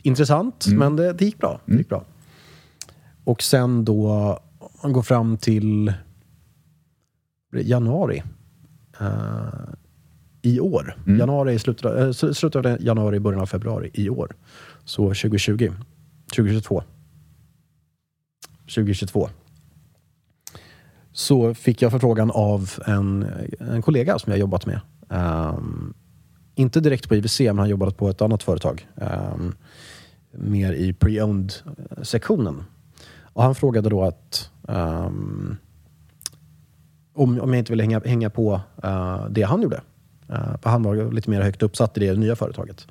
[0.03, 1.59] intressant, men det, det gick bra.
[1.65, 2.03] Det gick bra.
[3.23, 4.39] Och sen då,
[4.83, 5.93] man går fram till
[7.53, 8.23] januari
[8.99, 9.47] eh,
[10.41, 10.95] i år.
[11.19, 14.35] Januari, i slutet, av- eh, sl- slutet av januari, början av februari i år.
[14.85, 15.71] Så 2020,
[16.35, 16.83] 2022.
[18.75, 19.29] 2022
[21.11, 23.25] så fick jag förfrågan av en,
[23.59, 24.79] en kollega som jag jobbat med.
[25.09, 25.93] Ehm,
[26.55, 28.87] inte direkt på IWC, men han jobbat på ett annat företag.
[28.97, 29.55] ehm,
[30.31, 31.53] mer i pre-owned
[32.03, 32.63] sektionen.
[33.33, 35.57] Och han frågade då att ehm,
[37.15, 39.81] om, om jag inte ville hänga, hänga på eh, det han gjorde.
[40.29, 42.87] Eh, för han var lite mer högt uppsatt i det nya företaget.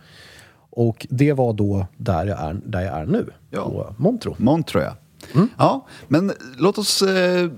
[0.70, 3.64] Och det var då där jag är, där jag är nu, Ja.
[3.64, 4.34] på Montro.
[4.38, 4.96] Montro, ja.
[5.34, 5.48] Mm.
[5.58, 7.50] Ja, men låt oss eh,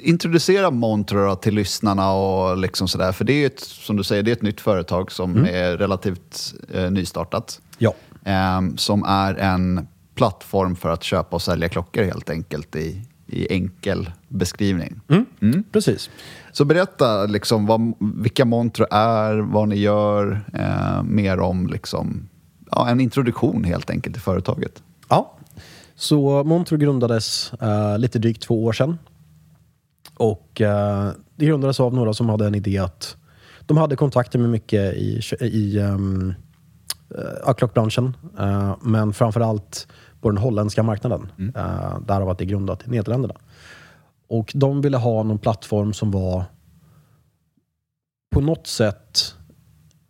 [0.00, 3.12] introducera Montreux då till lyssnarna och liksom sådär.
[3.12, 5.76] För det är ju ett, som du säger, det är ett nytt företag som är
[5.76, 7.60] relativt eh, nystartat.
[7.78, 7.94] Ja.
[8.24, 9.86] Ehm, som är en
[10.22, 15.00] plattform för att köpa och sälja klockor helt enkelt i, i enkel beskrivning.
[15.72, 16.10] Precis.
[16.52, 22.28] Så berätta liksom vad, vilka Montreux är, vad ni gör, eh, mer om liksom,
[22.70, 24.82] ja, en introduktion helt enkelt till företaget.
[25.08, 25.34] Ja.
[25.94, 28.98] Så Montreux grundades eh, lite drygt två år sedan.
[30.14, 33.16] Och eh, det grundades av några som hade en idé att
[33.66, 36.34] de hade kontakter med mycket i, i um,
[37.46, 38.16] uh, klockbranschen.
[38.38, 39.86] eh, men framförallt
[40.22, 41.32] på den holländska marknaden.
[41.38, 43.34] Uh, därav att det är grundat i Nederländerna.
[44.28, 46.44] Och de ville ha någon plattform som var
[48.30, 49.34] på något sätt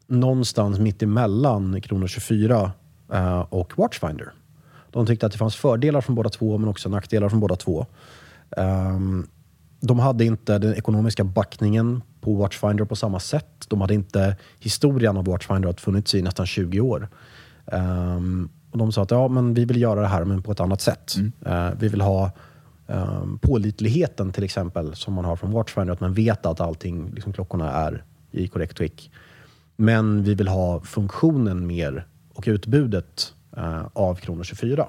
[0.07, 2.73] någonstans mitt emellan Kronor 24
[3.13, 4.33] eh, och Watchfinder.
[4.91, 7.87] De tyckte att det fanns fördelar från båda två, men också nackdelar från båda två.
[8.57, 9.27] Ehm,
[9.81, 13.65] de hade inte den ekonomiska backningen på Watchfinder på samma sätt.
[13.69, 17.09] De hade inte historien av Watchfinder att funnits i nästan 20 år.
[17.67, 20.61] Ehm, och de sa att ja, men vi vill göra det här, men på ett
[20.61, 21.15] annat sätt.
[21.47, 22.31] Eh, vi vill ha
[22.87, 27.33] um, pålitligheten till exempel, som man har från Watchfinder, att man vet att allting, liksom
[27.33, 29.11] klockorna är i korrekt skick.
[29.77, 34.87] Men vi vill ha funktionen mer och utbudet eh, av Kronor 24.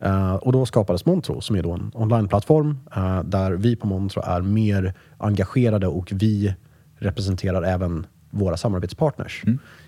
[0.00, 4.22] Eh, och då skapades Montro som är då en onlineplattform eh, där vi på Montro
[4.24, 6.54] är mer engagerade och vi
[6.94, 9.44] representerar även våra samarbetspartners.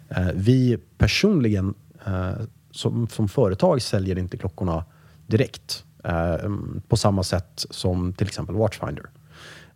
[0.09, 1.75] Eh, vi personligen
[2.79, 4.85] som, som företag säljer inte klockorna
[5.27, 6.51] direkt eh,
[6.89, 9.07] på samma sätt som till exempel Watchfinder.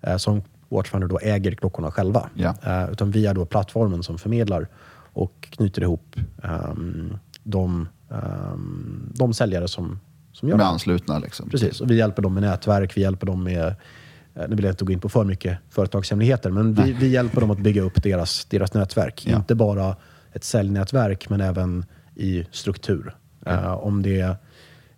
[0.00, 2.30] Eh, som Watchfinder då äger klockorna själva.
[2.34, 2.54] Ja.
[2.62, 4.68] Eh, utan vi är då plattformen som förmedlar
[5.14, 10.00] och knyter ihop ehm, de, ehm, de säljare som,
[10.32, 10.64] som gör det.
[10.64, 11.48] anslutna liksom.
[11.48, 13.66] Precis, och vi hjälper dem med nätverk, vi hjälper dem med
[14.34, 17.40] eh, nu vill jag inte gå in på för mycket företagshemligheter, men vi, vi hjälper
[17.40, 19.26] dem att bygga upp deras, deras nätverk.
[19.26, 19.36] Ja.
[19.36, 19.96] Inte bara
[20.32, 21.84] ett säljnätverk, men även
[22.14, 23.14] i struktur.
[23.46, 24.36] Eh, om det är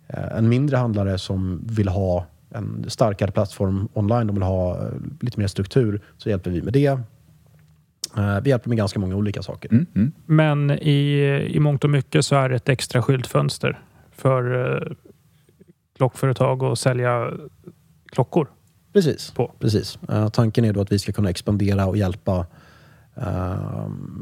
[0.07, 4.93] eh, en mindre handlare som vill ha en starkare plattform online, de vill ha eh,
[5.19, 6.99] lite mer struktur, så hjälper vi med det.
[8.43, 9.71] Vi hjälper med ganska många olika saker.
[9.71, 10.11] Mm, mm.
[10.25, 11.21] Men i,
[11.53, 13.79] i mångt och mycket så är det ett extra skyltfönster
[14.11, 14.95] för eh,
[15.97, 17.31] klockföretag att sälja
[18.05, 18.47] klockor.
[18.93, 19.31] Precis.
[19.31, 19.51] På.
[19.59, 19.99] Precis.
[20.09, 22.45] Eh, tanken är då att vi ska kunna expandera och hjälpa eh,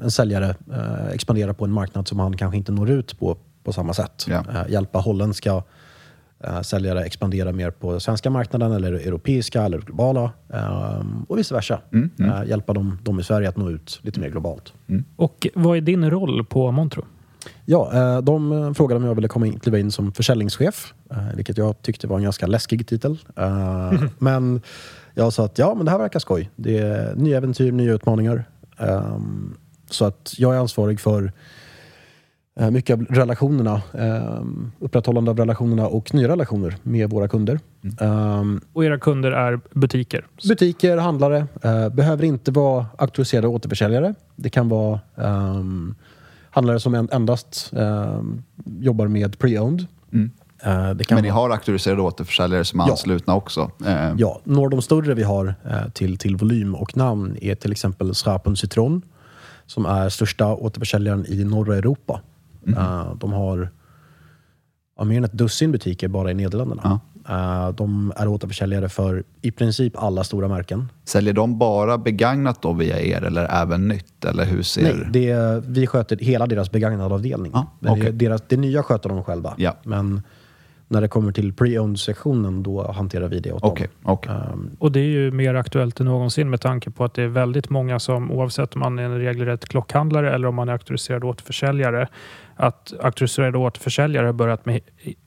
[0.03, 3.73] en säljare eh, expandera på en marknad som han kanske inte når ut på på
[3.73, 4.27] samma sätt.
[4.29, 5.63] Eh, hjälpa holländska
[6.39, 11.79] eh, säljare expandera mer på svenska marknaden eller europeiska eller globala eh, och vice versa.
[11.93, 12.31] Mm, mm.
[12.31, 14.73] Eh, hjälpa dem, dem i Sverige att nå ut lite mer globalt.
[15.15, 17.05] Och vad är din roll på Montro?
[17.65, 21.35] Ja, eh, de eh, frågade om jag ville komma in, kliva in som försäljningschef, eh,
[21.35, 23.19] vilket jag tyckte var en ganska läskig titel.
[23.35, 24.61] Eh, Men
[25.13, 26.49] jag sa att ja, men det här verkar skoj.
[26.55, 28.45] Det är nya äventyr, nya utmaningar.
[28.83, 29.57] Ehm,
[29.89, 31.31] Så att jag är ansvarig för
[32.59, 37.59] eh, mycket av relationerna, ehm, upprätthållande av relationerna och nya relationer med våra kunder.
[37.99, 40.25] Ehm, Och era kunder är butiker.
[40.47, 41.47] Butiker, handlare.
[41.63, 44.13] Eh, behöver inte vara auktoriserade återförsäljare.
[44.35, 44.99] Det kan vara
[46.49, 47.73] handlare som en, endast
[48.65, 49.85] jobbar med pre-owned.
[50.11, 50.31] Kan
[51.09, 52.91] Men ni har auktoriserade återförsäljare som är Ja.
[52.91, 53.71] anslutna också?
[53.85, 57.55] Eh, ja, några av de större vi har eh, till, till volym och namn är
[57.55, 59.01] till exempel Srapen Citron
[59.65, 62.21] som är största återförsäljaren i norra Europa.
[62.67, 63.69] Eh, de har
[64.97, 66.99] ja, mer än ett dussin butiker bara i Nederländerna.
[67.29, 70.89] Eh, de är återförsäljare för i princip alla stora märken.
[71.05, 74.25] Säljer de bara begagnat då via er eller även nytt?
[74.25, 74.83] Eller hur ser...
[74.83, 77.51] Nej, det är, vi sköter hela deras begagnadavdelning.
[77.79, 78.03] Men okej.
[78.03, 79.53] det, deras, det nya sköter de själva.
[79.57, 79.77] Ja.
[79.83, 80.21] Men
[80.93, 84.13] när det kommer till pre-owned-sektionen, då hanterar vi det åt Okej, dem.
[84.13, 84.31] okej.
[84.31, 87.27] Ehm, Och det är ju mer aktuellt än någonsin med tanke på att det är
[87.27, 91.23] väldigt många som, oavsett om man är en regelrätt klockhandlare eller om man är auktoriserad
[91.23, 92.07] återförsäljare,
[92.55, 94.79] att auktoriserade återförsäljare har börjat med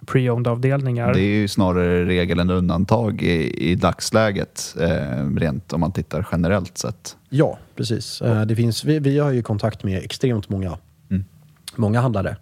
[0.07, 1.15] pre-owned avdelningar.
[1.15, 6.27] Det är ju snarare regel än undantag i, i dagsläget, eh, rent om man tittar
[6.33, 7.17] generellt sett.
[7.29, 8.21] ja, precis.
[8.23, 10.79] Eh, det finns, vi, vi har ju kontakt med extremt många,
[11.11, 11.25] Mm.
[11.77, 12.37] många handlare.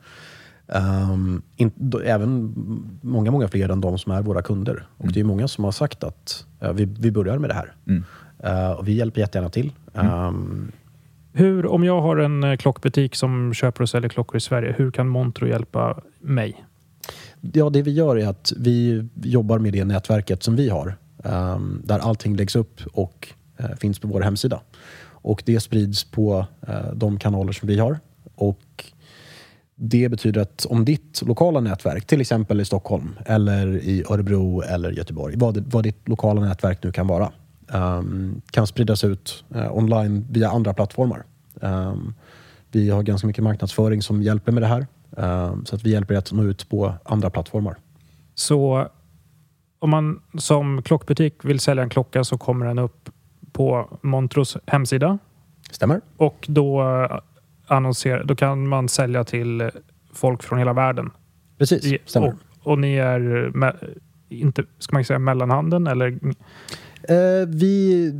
[0.68, 2.54] Ehm, in, då, även
[3.02, 4.86] många, många fler än de som är våra kunder.
[4.96, 7.74] Och det är många som har sagt att eh, vi, vi börjar med det här.
[7.86, 8.04] Mm.
[8.38, 9.72] Eh, och vi hjälper jättegärna till.
[9.94, 10.72] Ehm,
[11.32, 14.90] Hur, om jag har en eh, klockbutik som köper och säljer klockor i Sverige, hur
[14.90, 16.64] kan Montro hjälpa mig?
[17.52, 20.96] Ja, det vi gör är att vi jobbar med det nätverket som vi har.
[21.24, 24.60] ehm, där allting läggs upp och eh, finns på vår hemsida.
[25.06, 26.46] Och det sprids på
[26.94, 27.98] de kanaler som vi har.
[28.34, 28.84] Och
[29.76, 34.90] Det betyder att om ditt lokala nätverk, till exempel i Stockholm eller i Örebro eller
[34.90, 37.32] Göteborg, vad, vad ditt lokala nätverk nu kan vara,
[37.72, 41.24] ehm, kan spridas ut eh, online via andra plattformar.
[41.60, 42.14] Ehm,
[42.72, 44.86] vi har ganska mycket marknadsföring som hjälper med det här.
[45.16, 47.76] ehm, så att vi hjälper er att nå ut på andra plattformar.
[48.34, 48.88] Så
[49.78, 53.10] om man som klockbutik vill sälja en klocka så kommer den upp
[53.52, 55.18] på Montros hemsida
[55.70, 56.00] Stämmer?
[56.16, 56.82] och då,
[57.70, 59.70] eh, annonser, då kan man sälja till
[60.12, 61.10] folk från hela världen.
[61.58, 62.28] Precis, I- stämmer.
[62.28, 62.34] Och,
[62.72, 63.20] och ni är,
[63.54, 63.76] me-
[64.28, 66.18] inte, ska man säga mellanhanden eller?
[67.02, 68.12] Eh, vi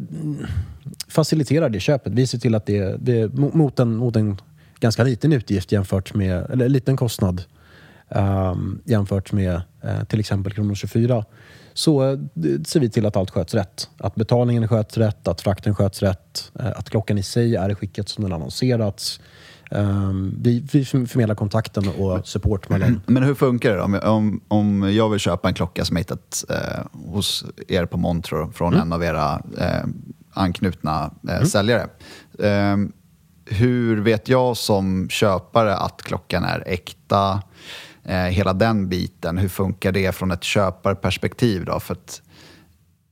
[1.09, 2.13] faciliterar det köpet.
[2.13, 4.37] Vi ser till att det, det mo- mot, en, mot en
[4.81, 7.43] ganska liten utgift jämfört med, eller liten kostnad
[8.09, 11.25] ehm, jämfört med eh, till exempel Kronor 24
[11.73, 12.19] så eh,
[12.67, 13.91] ser vi till att allt sköts rätt.
[13.99, 17.75] Att betalningen sköts rätt, att frakten sköts rätt, eh, att klockan i sig är i
[17.75, 19.21] skicket som den annonserats.
[19.71, 23.01] Ehm, vi, vi förmedlar kontakten och support mellan...
[23.07, 23.83] Men hur funkar det då?
[23.83, 27.97] Om, om, om jag vill köpa en klocka som jag hittat eh, hos er på
[27.97, 29.85] Montro från en av era eh,
[30.33, 31.89] anknutna eh, säljare.
[32.39, 32.77] Eh,
[33.47, 37.43] hur vet jag som köpare att klockan är äkta?
[38.05, 41.65] Eh, hela den biten, hur funkar det från ett köparperspektiv?
[41.65, 41.81] Då?
[41.81, 42.23] För att,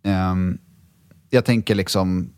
[0.03, 0.59] ehm,
[1.31, 2.33] jag tänker liksom,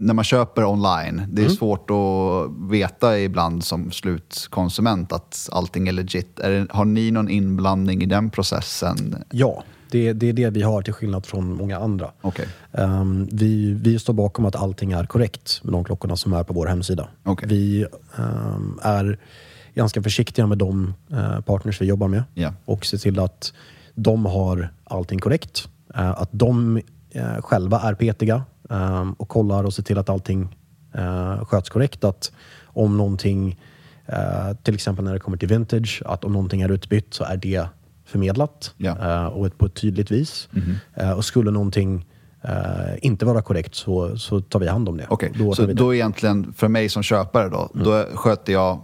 [0.00, 1.56] när man köper online, det är Mm.
[1.56, 6.40] svårt att veta ibland som slutkonsument att allting är legit.
[6.40, 9.24] Är det, har ni någon inblandning i den processen?
[9.30, 12.10] Ja, det, det är det vi har till skillnad från många andra.
[12.20, 12.48] Okej.
[12.72, 16.54] Ehm, vi, vi står bakom att allting är korrekt med de klockorna som är på
[16.54, 17.08] vår hemsida.
[17.24, 17.48] Okej.
[17.48, 17.86] Vi
[18.18, 19.18] ehm, är
[19.74, 22.52] ganska försiktiga med de eh, partners vi jobbar med Ja.
[22.64, 23.52] och ser till att
[23.94, 25.68] de har allting korrekt.
[25.94, 26.80] Eh, att de
[27.10, 30.56] eh, själva är petiga ehm, och kollar och ser till att allting
[30.94, 32.04] eh, sköts korrekt.
[32.04, 32.32] Att
[32.64, 33.60] om någonting,
[34.06, 37.36] eh, till exempel när det kommer till vintage, att om någonting är utbytt så är
[37.36, 37.66] det
[38.04, 38.96] förmedlat Ja.
[39.14, 40.48] eh, och på ett tydligt vis.
[40.94, 42.06] Eh, och skulle någonting
[43.02, 45.06] inte vara korrekt så, så tar vi hand om det.
[45.08, 48.82] Okej, Då så då egentligen för mig som köpare då, då sköter jag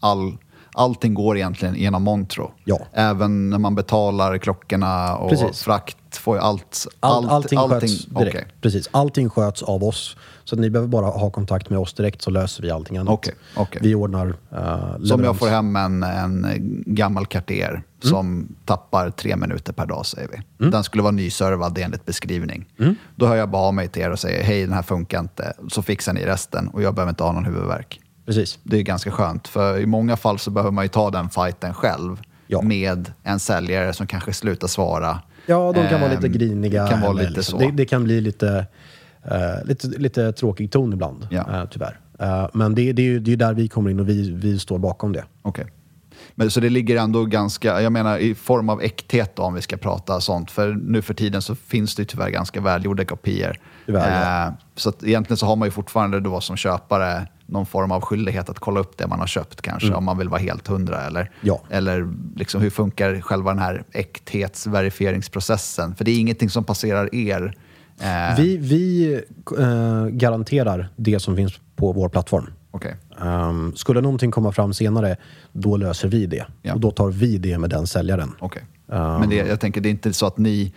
[0.00, 0.32] all,
[0.74, 2.52] allting går egentligen genom Montro.
[2.64, 2.78] Ja.
[2.92, 5.62] Även när man betalar klockorna och Precis.
[5.62, 6.86] frakt får jag allt.
[7.00, 8.34] All, allt allting, sköts direkt.
[8.34, 8.46] okej.
[8.60, 8.88] Precis.
[8.92, 10.16] Allting sköts av oss.
[10.44, 13.14] Så ni behöver bara ha kontakt med oss direkt så löser vi allting annat.
[13.14, 13.80] Okej, okej.
[13.84, 16.46] Vi ordnar uh, Som jag får hem en, en
[16.86, 18.10] gammal Cartier Mm.
[18.10, 20.66] som tappar tre minuter per dag, säger vi.
[20.70, 22.64] Den skulle vara nyservad enligt beskrivning.
[22.78, 22.94] Mm.
[23.16, 25.52] Då hör jag bara av mig till er och säger hej, den här funkar inte.
[25.68, 28.00] Så fixar ni resten och jag behöver inte ha någon huvudvärk.
[28.26, 28.58] Precis.
[28.62, 31.74] Det är ganska skönt, för i många fall så behöver man ju ta den fighten
[31.74, 32.62] själv Ja.
[32.62, 35.20] med en säljare som kanske slutar svara.
[35.46, 36.86] Ja, de kan vara lite Ehm, griniga.
[36.88, 37.60] kan vara lite liksom.
[37.60, 37.66] så.
[37.66, 38.66] Det, det kan bli lite,
[39.24, 41.44] eh, lite, lite tråkig ton ibland, Ja.
[41.52, 41.98] eh, tyvärr.
[42.18, 44.58] Eh, men det, det, är ju det är där vi kommer in och vi, vi
[44.58, 45.24] står bakom det.
[45.42, 45.66] Okej.
[46.34, 49.62] Men så det ligger ändå ganska, jag menar i form av äkthet då, om vi
[49.62, 50.50] ska prata sånt.
[50.50, 53.56] För nu för tiden så finns det ju tyvärr ganska välgjorda kopior.
[53.86, 54.46] Tyvärr, ja.
[54.46, 58.00] Eh, så att egentligen så har man ju fortfarande då som köpare någon form av
[58.00, 61.00] skyldighet att kolla upp det man har köpt kanske, om man vill vara helt hundra.
[61.06, 61.32] Eller, Mm.
[61.40, 61.60] Ja.
[61.70, 65.94] eller liksom, hur funkar själva den här äkthetsverifieringsprocessen?
[65.94, 67.54] För det är ingenting som passerar er.
[68.00, 69.14] Eh, Vi, vi
[69.58, 72.50] eh, garanterar det som finns på vår plattform.
[72.70, 72.96] Okej.
[73.18, 75.16] Um, skulle någonting komma fram senare,
[75.52, 76.46] då löser vi det.
[76.62, 76.74] Ja.
[76.74, 78.32] Och då tar vi det med den säljaren.
[78.38, 78.62] Okej.
[78.86, 80.72] Men det, jag tänker, det är inte så att ni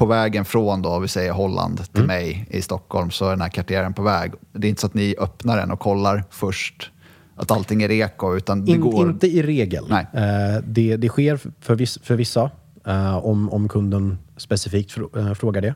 [0.00, 2.06] på vägen från då, vi säger Holland till Mm.
[2.06, 4.32] mig i Stockholm så är den här karriären på väg.
[4.52, 6.90] Det är inte så att ni öppnar den och kollar först
[7.36, 9.10] att allting är reko, utan det In, går...
[9.10, 9.84] Inte i regel.
[9.88, 10.06] Nej.
[10.12, 12.50] Eh, det, det sker för, viss, för vissa,
[12.86, 15.74] eh, om, om kunden specifikt frå, eh, frågar det.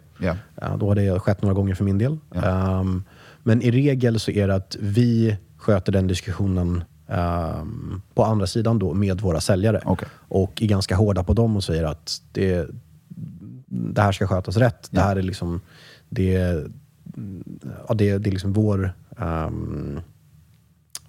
[0.62, 2.18] Eh, då har det skett några gånger för min del.
[2.34, 3.04] Ehm,
[3.42, 8.78] men i regel så är det att vi sköter den diskussionen ehm, på andra sidan
[8.78, 9.80] då med våra säljare.
[9.84, 10.08] Okej.
[10.28, 12.68] Och är ganska hårda på dem och säger att det,
[13.74, 14.88] det här ska skötas rätt.
[14.90, 15.60] Det här är liksom,
[16.08, 16.32] det,
[17.88, 20.00] ja, det, det är liksom vår, ehm,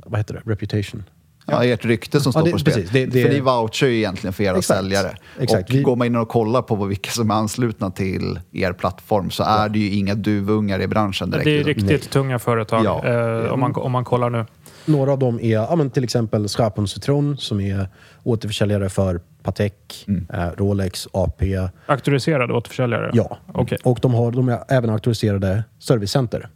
[0.06, 1.04] vad heter det, reputation.
[1.48, 2.74] Ja, ert rykte som Ja, står det- på spel.
[2.74, 2.90] precis.
[2.90, 4.80] Det- det- För ni vouchar ju egentligen för era Exakt.
[4.80, 5.18] säljare.
[5.40, 5.70] Exakt.
[5.70, 9.30] Och Vi- går man in och kollar på vilka som är anslutna till er plattform
[9.30, 11.46] så är det ju inga duvungar i branschen direkt.
[11.46, 13.06] Det är riktigt tunga företag Ja.
[13.06, 14.46] eh, om, man, om man kollar nu.
[14.86, 17.88] Några av dem är ja, men till exempel Schrapon Citron som är
[18.24, 20.28] återförsäljare för Patek, Mm.
[20.34, 21.70] eh, Rolex, AP.
[21.86, 23.10] Auktoriserade återförsäljare?
[23.14, 23.38] Ja.
[23.54, 23.78] Okej.
[23.84, 26.50] Och de, har, de är även auktoriserade servicecenter.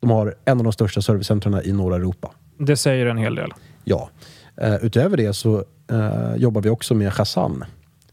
[0.00, 2.30] De har en av de största servicecentren i norra Europa.
[2.58, 3.50] Det säger en hel del.
[3.84, 4.10] Ja.
[4.56, 7.64] Eh, utöver det så eh, jobbar vi också med Hassan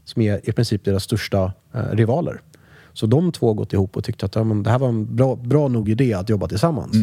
[0.04, 2.42] som är i princip deras största eh, rivaler.
[2.94, 5.16] Så de två har gått ihop och tyckte att ja, men det här var en
[5.16, 6.96] bra, bra nog idé att jobba tillsammans.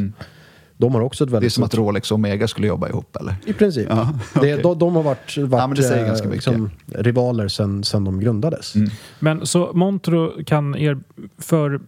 [0.82, 1.52] De har också ett Det är väldigt...
[1.52, 3.34] som att Rolex och Omega skulle jobba ihop eller?
[3.46, 3.86] I princip.
[3.90, 4.62] Ja, det, okej.
[4.62, 6.46] de, de har varit, varit Ja, men det säger eh, ganska mycket.
[6.46, 6.70] Mm.
[6.86, 8.74] liksom, rivaler sen, sen de grundades.
[9.18, 10.98] Men så Montro kan er
[11.38, 11.80] för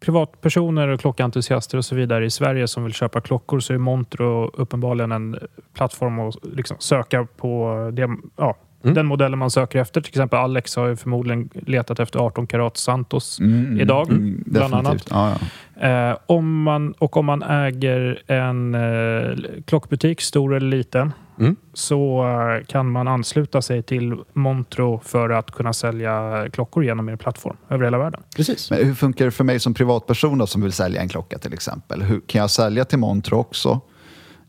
[0.00, 4.50] privatpersoner och klockentusiaster och så vidare i Sverige som vill köpa klockor så är Montro
[4.54, 5.38] uppenbarligen en
[5.74, 8.94] plattform att liksom söka på det, ja, Mm.
[8.94, 10.00] den modellen man söker efter.
[10.00, 14.74] Till exempel Alex har ju förmodligen letat efter 18 karat Santos Mm, idag, mm, bland
[14.74, 15.06] annat.
[15.10, 15.34] Ja,
[15.80, 15.88] ja.
[15.88, 21.56] Eh, om man, och om man äger en eh, klockbutik, stor eller liten, Mm.
[21.74, 27.16] så eh, kan man ansluta sig till Montro för att kunna sälja klockor genom er
[27.16, 28.20] plattform över hela världen.
[28.36, 28.70] Precis.
[28.70, 31.52] Men hur funkar det för mig som privatperson då, som vill sälja en klocka till
[31.52, 32.02] exempel?
[32.02, 33.80] Hur, kan jag sälja till Montro också?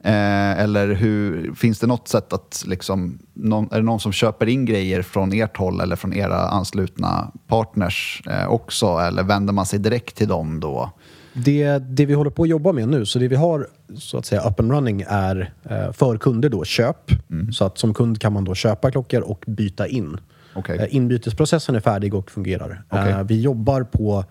[0.05, 4.49] Eh, eller hur, finns det något sätt att, liksom, någon, är det någon som köper
[4.49, 8.85] in grejer från ert håll eller från era anslutna partners eh, också?
[8.87, 10.91] Eller vänder man sig direkt till dem då?
[11.33, 14.25] Det, det vi håller på att jobba med nu, så det vi har så att
[14.25, 17.11] säga up and running är eh, för kunder då köp.
[17.53, 20.17] Så att som kund kan man då köpa klockor och byta in.
[20.55, 20.77] Okej.
[20.77, 22.83] Eh, Inbytesprocessen är färdig och fungerar.
[22.89, 23.11] Okej.
[23.11, 24.25] Eh, Vi jobbar på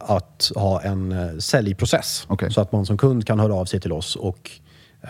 [0.00, 2.24] att ha en eh, säljprocess.
[2.28, 2.50] Okej.
[2.52, 4.50] Så att man som kund kan höra av sig till oss och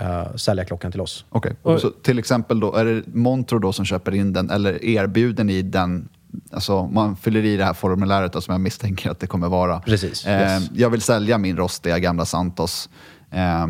[0.01, 1.25] eh, sälja klockan till oss.
[1.31, 1.57] Okej.
[1.63, 5.45] Och- Så till exempel då, är det Montro då som köper in den eller erbjuder
[5.45, 6.09] ni den?
[6.53, 9.81] Alltså man fyller i det här formuläret då, som jag misstänker att det kommer vara.
[9.81, 10.71] Precis, Eh, yes.
[10.75, 12.89] Jag vill sälja min rostiga gamla Santos.
[13.31, 13.67] Eh,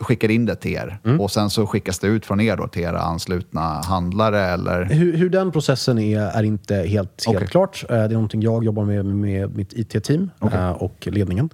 [0.00, 1.20] skickar in det till er Mm.
[1.20, 4.84] och sen så skickas det ut från er då till era anslutna handlare eller?
[4.84, 6.86] Hur, hur den processen är, är inte helt,
[7.26, 7.48] helt Okej.
[7.48, 7.84] klart.
[7.88, 10.58] Eh, Det är någonting jag jobbar med med mitt IT-team Okej.
[10.58, 11.50] eh, och ledningen.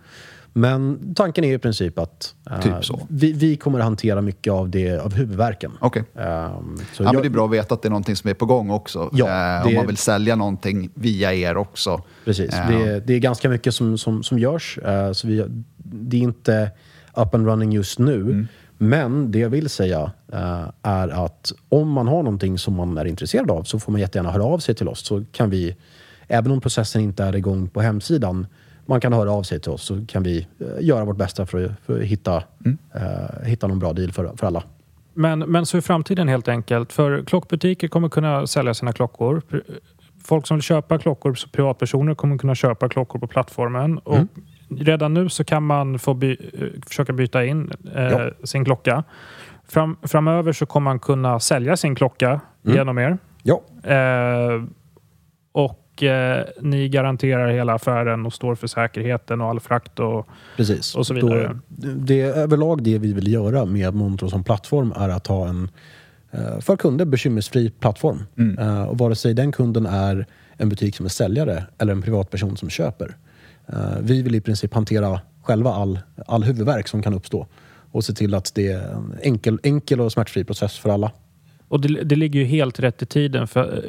[0.56, 3.06] Men tanken är i princip att eh, Typ så.
[3.10, 5.72] Vi, vi kommer att hantera mycket av, det, av huvudvärken.
[5.80, 6.02] Okej.
[6.14, 8.30] Ehm, så Ja, men jag- det är bra att veta att det är någonting som
[8.30, 9.10] är på gång också.
[9.12, 12.02] Ja, eh, Om man vill sälja någonting via er också.
[12.24, 12.54] Precis.
[12.54, 14.78] Eh, Det, är- det är ganska mycket som, som, som görs.
[14.78, 15.44] eh, så vi,
[15.76, 16.70] det är inte
[17.16, 18.20] up and running just nu.
[18.20, 18.46] Mm.
[18.78, 23.04] Men det jag vill säga eh, är att om man har någonting som man är
[23.04, 25.06] intresserad av så får man jättegärna höra av sig till oss.
[25.06, 25.76] Så kan vi,
[26.28, 28.46] även om processen inte är igång på hemsidan,
[28.86, 31.64] man kan höra av sig till oss så kan vi eh, göra vårt bästa för
[31.64, 32.78] att, för att hitta, Mm.
[32.94, 34.62] eh, hitta någon bra deal för, för alla.
[35.14, 36.92] Men, men så i framtiden helt enkelt.
[36.92, 39.42] För klockbutiker kommer kunna sälja sina klockor.
[40.24, 43.98] Folk som vill köpa klockor, så privatpersoner, kommer kunna köpa klockor på plattformen.
[43.98, 44.18] Och
[44.76, 49.04] redan nu så kan man få by, eh, försöka byta in eh, sin klocka.
[49.68, 53.18] Fram, framöver så kommer man kunna sälja sin klocka genom er.
[53.42, 54.62] Ja, Eh,
[55.52, 60.00] och eh, ni garanterar hela affären och står för säkerheten och all frakt.
[60.00, 60.94] Och, Precis.
[60.94, 61.58] Och så vidare.
[61.68, 65.48] Då, det är överlag det vi vill göra med Montro som plattform är att ha
[65.48, 65.70] en
[66.30, 68.22] eh, för kunder bekymmersfri plattform.
[68.58, 72.56] Eh, och vare sig den kunden är en butik som är säljare eller en privatperson
[72.56, 73.16] som köper.
[73.66, 77.46] Eh, vi vill i princip hantera själva all, all huvudvärk som kan uppstå
[77.92, 81.10] och se till att det är en enkel, enkel och smärtfri process för alla.
[81.68, 83.48] och det, det ligger ju helt rätt i tiden.
[83.48, 83.82] För,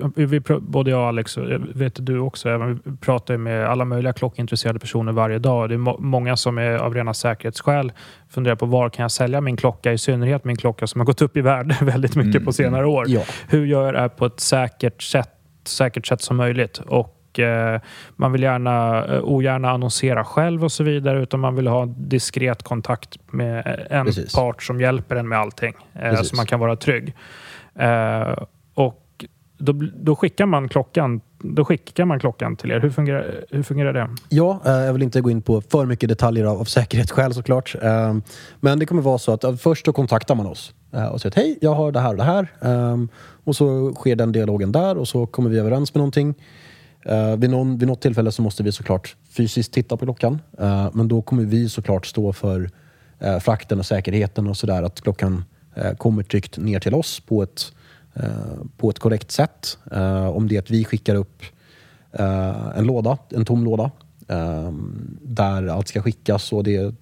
[0.00, 3.68] eh, vi, både jag och Alex, och jag vet du också, även, vi pratar med
[3.68, 5.68] alla möjliga klockintresserade personer varje dag.
[5.68, 7.92] Det är må, många som är av rena säkerhetsskäl
[8.28, 9.92] funderar på var kan jag sälja min klocka?
[9.92, 13.04] I synnerhet min klocka som har gått upp i värde väldigt mycket på senare år.
[13.08, 13.22] Ja.
[13.48, 15.30] Hur gör jag det här på ett säkert sätt,
[15.64, 16.78] säkert sätt som möjligt?
[16.78, 17.80] Och eh,
[18.16, 22.62] man vill gärna, eh, ogärna annonsera själv och så vidare utan man vill ha diskret
[22.62, 24.34] kontakt med en Precis.
[24.34, 25.74] part som hjälper en med allting.
[25.94, 27.14] Eh, så man kan vara trygg.
[27.74, 28.36] Eh,
[28.74, 29.24] och
[29.58, 32.80] då, då, skickar man klockan, då skickar man klockan till er.
[32.80, 34.08] Hur fungerar, hur fungerar det?
[34.28, 37.76] Ja, jag vill inte gå in på för mycket detaljer av, av säkerhetsskäl såklart.
[38.60, 40.74] Men det kommer vara så att först då kontaktar man oss
[41.12, 42.48] och säger att hej, jag har det här och det här.
[43.44, 46.34] Och så sker den dialogen där och så kommer vi överens med någonting.
[47.06, 50.42] Uh, Vid, någon, vid något tillfälle så måste vi såklart fysiskt titta på klockan.
[50.60, 52.70] Uh, Men då kommer vi såklart stå för
[53.24, 54.82] uh, frakten och säkerheten och sådär.
[54.82, 55.44] Att klockan
[55.98, 57.72] kommer tryggt ner till oss på ett,
[58.76, 59.78] på ett korrekt sätt.
[60.32, 61.42] Om det är att vi skickar upp
[62.74, 63.90] en låda, en tom låda
[65.22, 66.94] där allt ska skickas och det är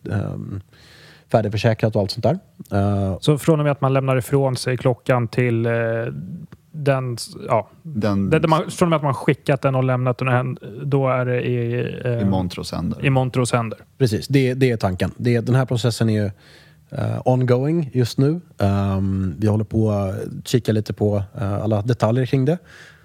[1.28, 2.38] färdigförsäkrat och allt sånt där.
[3.20, 5.66] Så från och med att man lämnar ifrån sig klockan till
[6.76, 7.16] den,
[7.48, 10.58] ja, Den det, det man, från och med att man skickat den och lämnat den,
[10.82, 13.04] då är det i, eh, i Montros händer.
[13.04, 13.78] i Montros händer.
[13.98, 15.10] Precis, det, det är tanken.
[15.16, 16.32] Det, den här processen är
[16.90, 18.40] eh, ongoing just nu.
[18.58, 22.58] Ehm, vi håller på att kika lite på eh, alla detaljer kring det.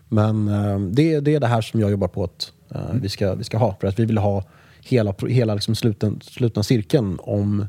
[0.10, 3.36] Men ehm, det, det är det här som jag jobbar på att eh, vi, ska,
[3.36, 3.76] vi ska ha.
[3.82, 4.44] För att vi vill ha
[4.82, 7.66] hela, hela liksom sluten, slutna cirkeln om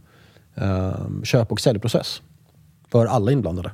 [0.54, 2.22] ehm, köp och säljprocess.
[2.90, 3.70] För alla inblandade.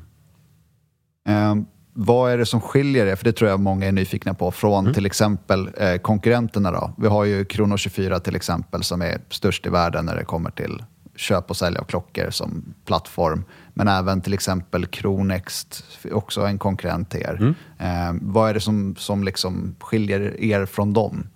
[1.29, 1.55] Eh,
[2.01, 4.85] vad är det som skiljer er, för det tror jag många är nyfikna på, från
[4.85, 4.95] Mm.
[4.95, 6.71] till exempel eh, konkurrenterna?
[6.71, 6.93] Då?
[6.99, 10.51] Vi har ju Krono 24 till exempel som är störst i världen när det kommer
[10.51, 10.83] till
[11.17, 13.45] köp och sälj av klockor som plattform.
[13.75, 17.55] Men även till exempel Cronext, också en konkurrent till er.
[17.79, 21.27] Eh, vad är det som, som liksom skiljer er från dem?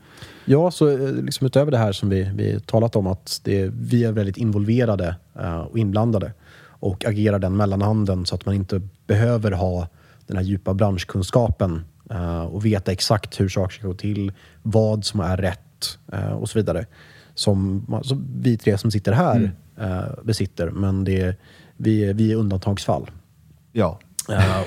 [0.44, 4.04] Ja, så eh, liksom utöver det här som vi, vi talat om att det, vi
[4.04, 6.32] är väldigt involverade eh, och inblandade
[6.64, 9.88] och agerar den mellanhanden så att man inte behöver ha
[10.33, 15.20] den här djupa branschkunskapen eh, och veta exakt hur saker ska gå till, vad som
[15.20, 16.87] är rätt eh, och så vidare.
[17.35, 21.37] Som, som vi tre som sitter här eh, besitter, men det,
[21.76, 23.11] vi, är- vi är undantagsfall.
[23.72, 23.99] Ja,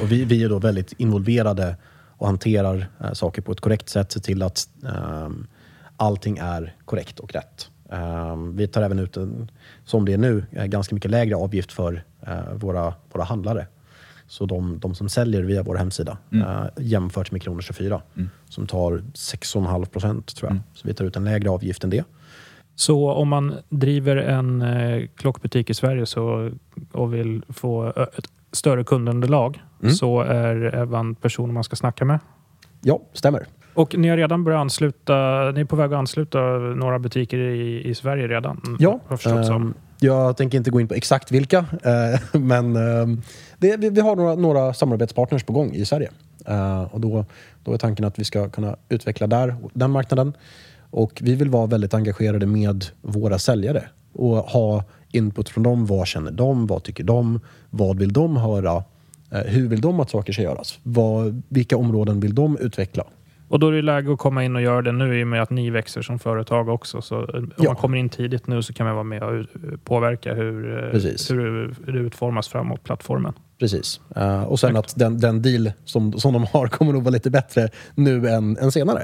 [0.01, 1.77] och vi, vi är då väldigt involverade
[2.17, 5.47] och hanterar saker på ett korrekt sätt, ser till att ehm,
[5.97, 7.69] allting är korrekt och rätt.
[7.91, 9.51] Ehm, vi tar även ut, en,
[9.85, 13.67] som det är nu, ganska mycket lägre avgift för eh, våra, våra handlare.
[14.27, 18.01] Så de, de som säljer via vår hemsida eh, jämfört med Kronor 24
[18.49, 20.59] som tar 6,5 procent tror jag.
[20.73, 22.03] Så vi tar ut en lägre avgift än det.
[22.75, 26.51] Så om man driver en eh, klockbutik i Sverige så,
[26.91, 32.19] och vill få ett större kundunderlag så är Evan personen man ska snacka med.
[32.81, 33.45] Ja, stämmer.
[33.73, 35.13] Och ni har redan börjat ansluta,
[35.51, 38.77] ni är på väg att ansluta några butiker i, i Sverige redan?
[38.79, 39.17] Ja, Har
[40.05, 43.17] jag tänker inte gå in på exakt vilka, eh, men eh,
[43.57, 46.09] det, vi, vi har några, några samarbetspartners på gång i Sverige.
[46.45, 47.25] Eh, och då,
[47.63, 50.33] då är tanken att vi ska kunna utveckla där, den marknaden.
[50.89, 53.83] Och vi vill vara väldigt engagerade med våra säljare
[54.13, 55.85] och ha input från dem.
[55.85, 56.67] Vad känner de?
[56.67, 57.39] Vad tycker de?
[57.69, 58.83] Vad vill de höra?
[59.31, 60.79] Eh, hur vill de att saker ska göras?
[60.83, 63.03] Vad, vilka områden vill de utveckla?
[63.47, 65.41] Och då är det läge att komma in och göra det nu i och med
[65.41, 67.01] att ni växer som företag också.
[67.01, 67.63] Så eh, om Ja.
[67.65, 70.91] man kommer in tidigt nu så kan man vara med och ut- påverka hur, eh,
[70.91, 71.31] Precis.
[71.31, 73.33] hur det utformas framåt plattformen.
[73.59, 74.01] Precis.
[74.15, 77.29] Eh, och sen att den, den deal som, som de har kommer nog vara lite
[77.29, 79.03] bättre nu än, än senare.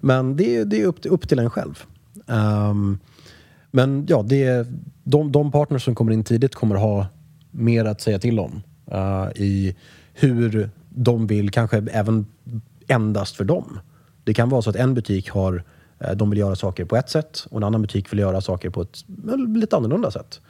[0.00, 1.82] Men det, är- det är upp, till- upp till en själv.
[2.26, 2.98] Ehm,
[3.70, 4.66] men ja, det
[5.04, 7.06] de, de partners som kommer in tidigt kommer ha
[7.50, 8.62] mer att säga till om
[8.92, 9.76] eh, i
[10.14, 12.26] hur de vill, kanske även
[12.88, 13.80] endast för dem.
[14.24, 15.62] Det kan vara så att en butik har,
[15.98, 18.70] eh, de vill göra saker på ett sätt och en annan butik vill göra saker
[18.70, 19.04] på ett
[19.54, 20.40] lite annorlunda sätt.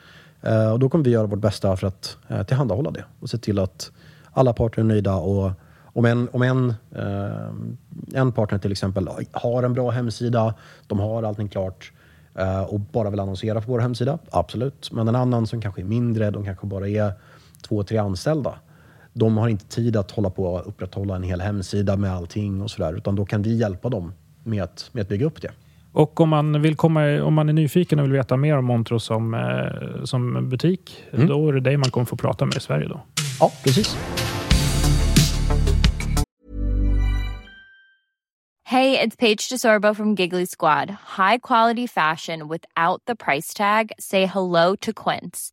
[0.42, 3.38] Eh, och då kommer vi göra vårt bästa för att eh, tillhandahålla det och se
[3.38, 3.90] till att
[4.32, 5.14] alla parter är nöjda.
[5.14, 5.50] Och
[5.82, 6.74] om en, om en,
[8.14, 10.54] en partner till exempel har en bra hemsida,
[10.86, 11.92] de har allting klart
[12.68, 14.92] och bara vill annonsera på vår hemsida, absolut.
[14.92, 17.12] Men en annan som kanske är mindre, de kanske bara är
[17.68, 18.54] två, tre anställda.
[19.18, 22.70] De har inte tid att hålla på och upprätthålla en hel hemsida med allting och
[22.70, 22.96] sådär.
[22.96, 24.12] Utan då kan vi hjälpa dem
[24.44, 25.50] med att, med att bygga upp det.
[25.92, 28.98] Och om man, vill komma, om man är nyfiken och vill veta mer om Montro
[29.00, 31.26] som, eh, som butik, Mm.
[31.26, 33.00] då är det dig man kommer få prata med i Sverige då.
[33.40, 33.96] Ja, precis.
[38.64, 40.90] Hey, it's Paige DeSorbo from Giggly Squad.
[41.16, 43.92] High quality fashion without the price tag.
[43.98, 45.52] Say hello to Quince.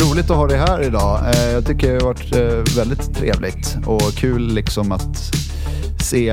[0.00, 1.20] Roligt att ha dig här idag.
[1.34, 5.30] Eh, Jag tycker det har varit eh, väldigt trevligt och kul liksom att
[6.02, 6.28] se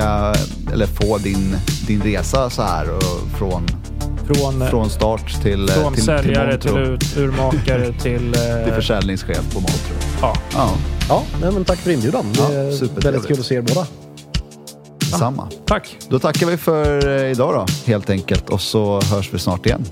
[0.72, 1.56] eller få din,
[1.86, 3.66] din resa så här och från,
[4.26, 6.92] Från, från start till, eh, från till, säljare till, Montro.
[6.94, 8.34] ut, urmakare till...
[8.34, 9.94] eh, till försäljningschef på Montro.
[10.20, 10.34] ja.
[10.54, 10.70] Ja,
[11.08, 12.24] Ja, nej, men tack för inbjudan.
[12.38, 13.86] Ja, Det är väldigt kul att se er båda.
[14.98, 15.48] detsamma.
[15.66, 15.96] Tack!
[16.08, 18.50] Då tackar vi för eh, idag då, helt enkelt.
[18.50, 19.84] Och så hörs vi snart igen.